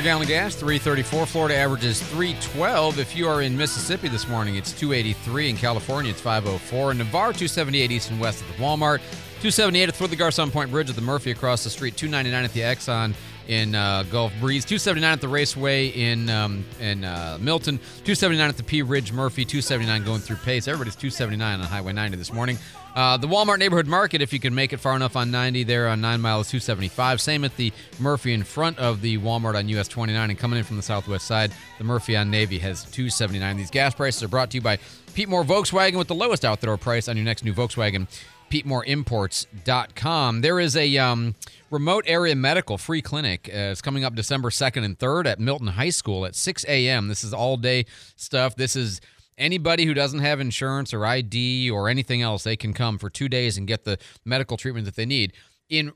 [0.00, 1.26] For gallon gas 334.
[1.26, 2.98] Florida averages 312.
[2.98, 5.50] If you are in Mississippi this morning, it's 283.
[5.50, 6.92] In California, it's 504.
[6.92, 9.00] In Navarre, 278 east and west at the Walmart.
[9.42, 11.98] 278 at the Garcon Point Bridge at the Murphy across the street.
[11.98, 13.12] 299 at the Exxon
[13.48, 14.64] in uh, Gulf Breeze.
[14.64, 17.78] 279 at the Raceway in um, in uh, Milton.
[17.78, 19.44] 279 at the Pea Ridge Murphy.
[19.44, 20.68] 279 going through Pace.
[20.68, 22.58] Everybody's 279 on Highway 90 this morning.
[22.94, 25.88] Uh, the Walmart Neighborhood Market, if you can make it far enough on 90 there
[25.88, 27.20] on 9 Mile, is 275.
[27.20, 30.30] Same at the Murphy in front of the Walmart on US 29.
[30.30, 33.56] And coming in from the southwest side, the Murphy on Navy has 279.
[33.56, 34.78] These gas prices are brought to you by
[35.14, 38.08] Pete Moore Volkswagen with the lowest out the door price on your next new Volkswagen.
[38.50, 40.40] PeteMooreImports.com.
[40.40, 41.36] There is a um,
[41.70, 43.48] remote area medical free clinic.
[43.48, 47.08] Uh, it's coming up December 2nd and 3rd at Milton High School at 6 a.m.
[47.08, 48.56] This is all day stuff.
[48.56, 49.00] This is
[49.38, 53.28] anybody who doesn't have insurance or ID or anything else, they can come for two
[53.28, 55.32] days and get the medical treatment that they need.
[55.68, 55.92] In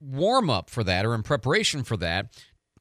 [0.00, 2.26] warm up for that or in preparation for that,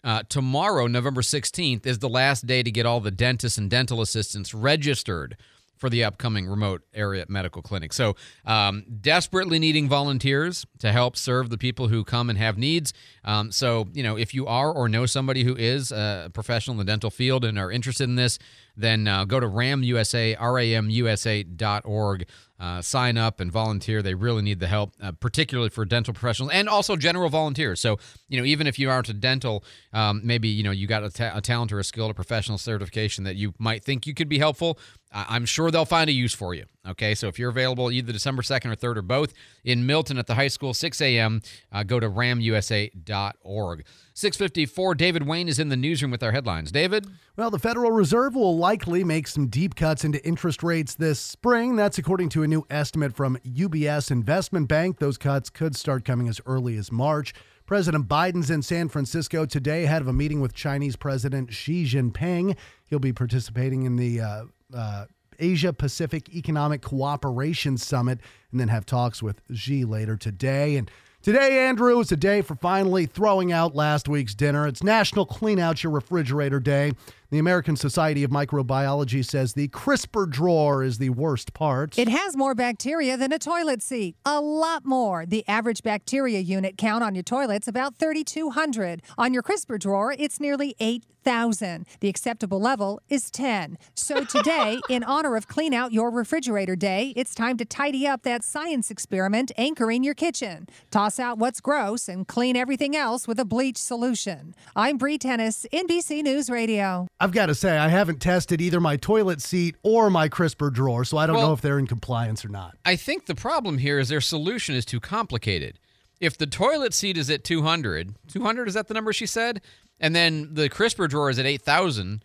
[0.04, 4.02] uh, tomorrow, November 16th, is the last day to get all the dentists and dental
[4.02, 5.36] assistants registered
[5.78, 7.94] for the upcoming remote area medical clinic.
[7.94, 8.16] So,
[8.46, 12.94] um, desperately needing volunteers to help serve the people who come and have needs.
[13.24, 16.80] Um, so, you know, if you are or know somebody who is a professional in
[16.80, 18.40] the dental field and are interested in this,
[18.76, 22.26] then uh, go to RAMUSA, ramusa.org.
[22.60, 24.02] Uh, sign up and volunteer.
[24.02, 27.80] They really need the help, uh, particularly for dental professionals and also general volunteers.
[27.80, 28.00] So,
[28.30, 31.12] you know, even if you aren't a dental, um, maybe, you know, you got a,
[31.12, 34.28] ta- a talent or a skill or professional certification that you might think you could
[34.28, 34.80] be helpful.
[35.12, 36.66] I- I'm sure they'll find a use for you.
[36.88, 37.14] Okay.
[37.14, 39.34] So if you're available either December 2nd or 3rd or both
[39.64, 43.86] in Milton at the high school, 6 a.m., uh, go to ramusa.org.
[44.18, 46.72] 654, David Wayne is in the newsroom with our headlines.
[46.72, 47.06] David?
[47.36, 51.76] Well, the Federal Reserve will likely make some deep cuts into interest rates this spring.
[51.76, 54.98] That's according to a new estimate from UBS Investment Bank.
[54.98, 57.32] Those cuts could start coming as early as March.
[57.68, 62.58] President Biden's in San Francisco today ahead of a meeting with Chinese President Xi Jinping.
[62.86, 65.06] He'll be participating in the uh, uh,
[65.38, 70.76] Asia Pacific Economic Cooperation Summit and then have talks with Xi later today.
[70.76, 70.90] And
[71.28, 74.66] Today, Andrew, is a day for finally throwing out last week's dinner.
[74.66, 76.94] It's National Clean Out Your Refrigerator Day.
[77.30, 82.00] The American Society of Microbiology says the crisper drawer is the worst part.
[82.00, 84.16] It has more bacteria than a toilet seat.
[84.26, 85.26] A lot more.
[85.26, 89.02] The average bacteria unit count on your toilet's about 3,200.
[89.18, 91.86] On your crisper drawer, it's nearly 8,000.
[92.00, 93.78] The acceptable level is 10.
[93.94, 98.24] So today, in honor of Clean Out Your Refrigerator Day, it's time to tidy up
[98.24, 100.68] that science experiment anchoring your kitchen.
[100.92, 104.56] Toss out what's gross and clean everything else with a bleach solution.
[104.78, 107.10] I'm Bree Tennis, NBC News Radio.
[107.20, 111.04] I've got to say, I haven't tested either my toilet seat or my crisper drawer,
[111.04, 112.78] so I don't Well- know if they're in compliance or not.
[112.86, 115.80] I think the problem here is their solution is too complicated.
[116.20, 119.62] If the toilet seat is at 200, 200 is that the number she said?
[120.00, 122.24] And then the crisper drawer is at 8,000.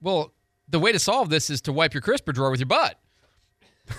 [0.00, 0.32] Well,
[0.68, 2.98] the way to solve this is to wipe your crisper drawer with your butt.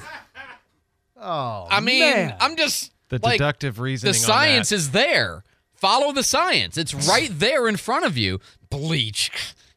[1.18, 2.36] Oh, I mean, man.
[2.40, 4.12] I'm just The like, deductive reasoning.
[4.14, 4.76] The on science that.
[4.76, 5.44] is there.
[5.74, 6.78] Follow the science.
[6.78, 8.40] It's right there in front of you.
[8.70, 9.32] Bleach.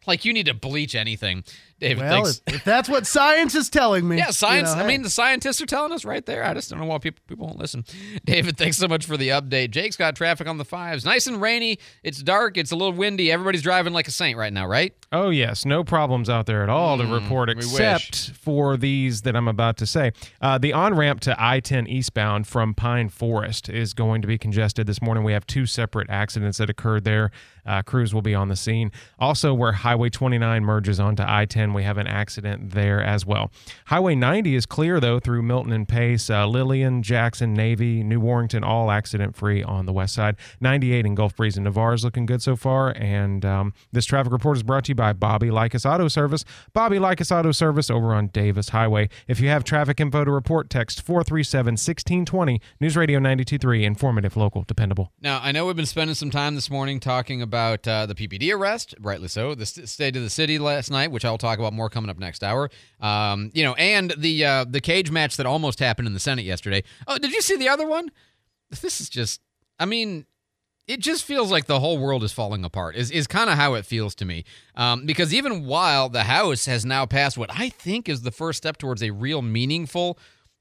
[0.08, 1.44] Like you need to bleach anything.
[1.78, 2.42] David Well, thinks.
[2.48, 4.16] if, if that's what science is telling me.
[4.18, 4.72] Yeah, you science.
[4.74, 4.88] know, I hey.
[4.88, 6.42] mean, the scientists are telling us right there.
[6.42, 7.84] I just don't know why people people won't listen.
[8.24, 9.70] David, thanks so much for the update.
[9.70, 11.04] Jake's got traffic on the fives.
[11.04, 11.78] Nice and rainy.
[12.02, 12.56] It's dark.
[12.56, 13.30] It's a little windy.
[13.30, 14.92] Everybody's driving like a saint right now, right?
[15.10, 15.64] Oh, yes.
[15.64, 19.78] No problems out there at all to Mm, report, except for these that I'm about
[19.78, 20.12] to say.
[20.42, 24.36] Uh, the on ramp to I 10 eastbound from Pine Forest is going to be
[24.36, 25.24] congested this morning.
[25.24, 27.30] We have two separate accidents that occurred there.
[27.64, 28.90] Uh, crews will be on the scene.
[29.18, 33.50] Also, where Highway 29 merges onto I 10, we have an accident there as well.
[33.86, 38.64] Highway 90 is clear, though, through Milton and Pace, uh, Lillian, Jackson, Navy, New Warrington,
[38.64, 40.36] all accident free on the west side.
[40.60, 42.90] 98 in Gulf Breeze and Navarre is looking good so far.
[42.96, 46.44] And um, this traffic report is brought to you by Bobby Likas Auto Service.
[46.72, 49.08] Bobby Likas Auto Service over on Davis Highway.
[49.28, 52.60] If you have traffic info to report, text 437 1620.
[52.80, 55.12] News Radio 923, informative, local, dependable.
[55.20, 58.52] Now, I know we've been spending some time this morning talking about uh, the PPD
[58.52, 61.88] arrest, rightly so, the state of the city last night, which I'll talk about more
[61.88, 62.68] coming up next hour.
[63.00, 66.44] Um, you know, and the uh, the cage match that almost happened in the Senate
[66.44, 66.82] yesterday.
[67.06, 68.10] Oh, did you see the other one?
[68.70, 69.40] This is just,
[69.78, 70.26] I mean,
[70.88, 72.96] it just feels like the whole world is falling apart.
[72.96, 74.44] Is is kind of how it feels to me.
[74.74, 78.56] Um, because even while the House has now passed what I think is the first
[78.56, 80.18] step towards a real meaningful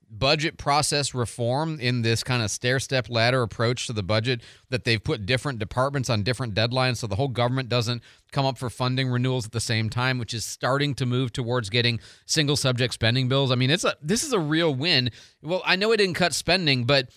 [0.09, 4.85] budget process reform in this kind of stair step ladder approach to the budget that
[4.85, 8.01] they've put different departments on different deadlines so the whole government doesn't
[8.31, 11.69] come up for funding renewals at the same time which is starting to move towards
[11.69, 15.09] getting single subject spending bills i mean it's a this is a real win
[15.41, 17.09] well i know it didn't cut spending but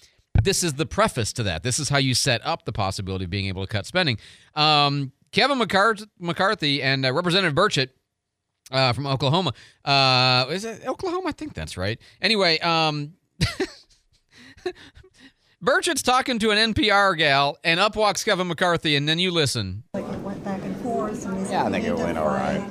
[0.42, 3.30] this is the preface to that this is how you set up the possibility of
[3.30, 4.18] being able to cut spending
[4.54, 7.90] um, kevin mccarthy and uh, representative burchett
[8.72, 9.52] uh, from Oklahoma.
[9.84, 11.28] Uh, is it Oklahoma?
[11.28, 11.98] I think that's right.
[12.22, 13.14] Anyway, um,
[15.62, 19.82] Burchett's talking to an NPR gal, and up walks Kevin McCarthy, and then you listen.
[19.92, 21.26] Like it went back and forth.
[21.26, 22.66] And Yeah, I think it went all right.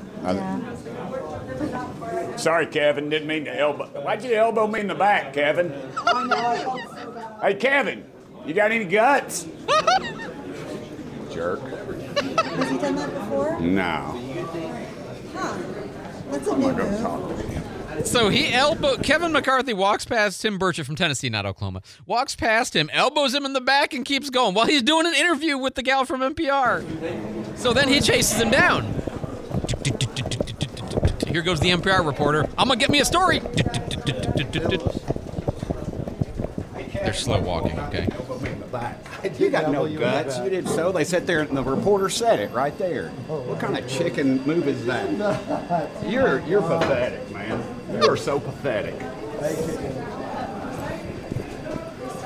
[2.40, 3.10] Sorry, Kevin.
[3.10, 3.86] Didn't mean to elbow.
[4.02, 5.72] Why'd you elbow me in the back, Kevin?
[7.42, 8.06] Hey, Kevin,
[8.46, 9.48] you got any guts?
[11.32, 11.62] Jerk.
[11.62, 13.60] Has he done that before?
[13.62, 14.20] No.
[15.34, 15.58] Huh.
[16.32, 17.02] That's a I'm new not gonna move.
[17.02, 18.06] talk to him.
[18.06, 21.82] So he elbow Kevin McCarthy walks past Tim Burchett from Tennessee, not Oklahoma.
[22.06, 25.14] Walks past him, elbows him in the back, and keeps going while he's doing an
[25.16, 27.58] interview with the gal from NPR.
[27.58, 28.84] So then he chases him down.
[31.28, 32.48] Here goes the NPR reporter.
[32.58, 33.42] I'm gonna get me a story.
[37.02, 38.08] They're slow walking, okay?
[39.38, 40.38] You got no guts.
[40.40, 40.92] You did so.
[40.92, 43.10] They sat there and the reporter said it right there.
[43.28, 45.10] What kind of chicken move is that?
[46.06, 47.64] You're you're pathetic, man.
[47.94, 48.96] You are so pathetic.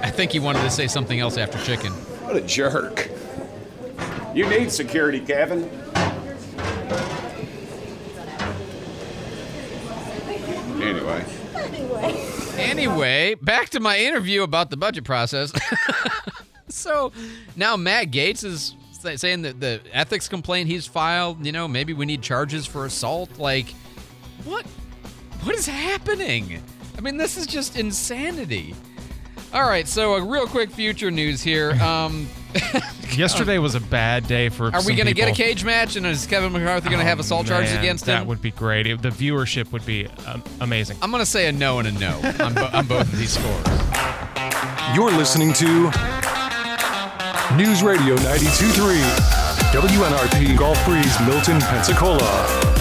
[0.01, 1.93] I think he wanted to say something else after chicken.
[2.23, 3.09] What a jerk.
[4.33, 5.69] You need security, Kevin.
[10.81, 11.23] Anyway.
[12.63, 15.51] Anyway, back to my interview about the budget process.
[16.69, 17.11] so
[17.55, 18.75] now Matt Gaetz is
[19.15, 23.37] saying that the ethics complaint he's filed, you know, maybe we need charges for assault.
[23.37, 23.69] Like,
[24.45, 24.65] what?
[25.43, 26.63] What is happening?
[26.97, 28.75] I mean, this is just insanity.
[29.53, 31.71] All right, so a real quick future news here.
[31.83, 32.27] Um,
[33.17, 34.73] Yesterday was a bad day for.
[34.73, 37.19] are we going to get a cage match, and is Kevin McCarthy going to have
[37.19, 38.19] Oh, assault charges against That him?
[38.21, 38.87] That would be great.
[38.87, 40.97] It- the viewership would be um, amazing.
[41.01, 43.33] I'm going to say a no and a no on, bo- on both of these
[43.33, 43.67] scores.
[44.95, 45.91] You're listening to
[47.55, 48.99] News Radio 92.3
[49.73, 52.72] WNRP Gulf Breeze, Milton, Pensacola.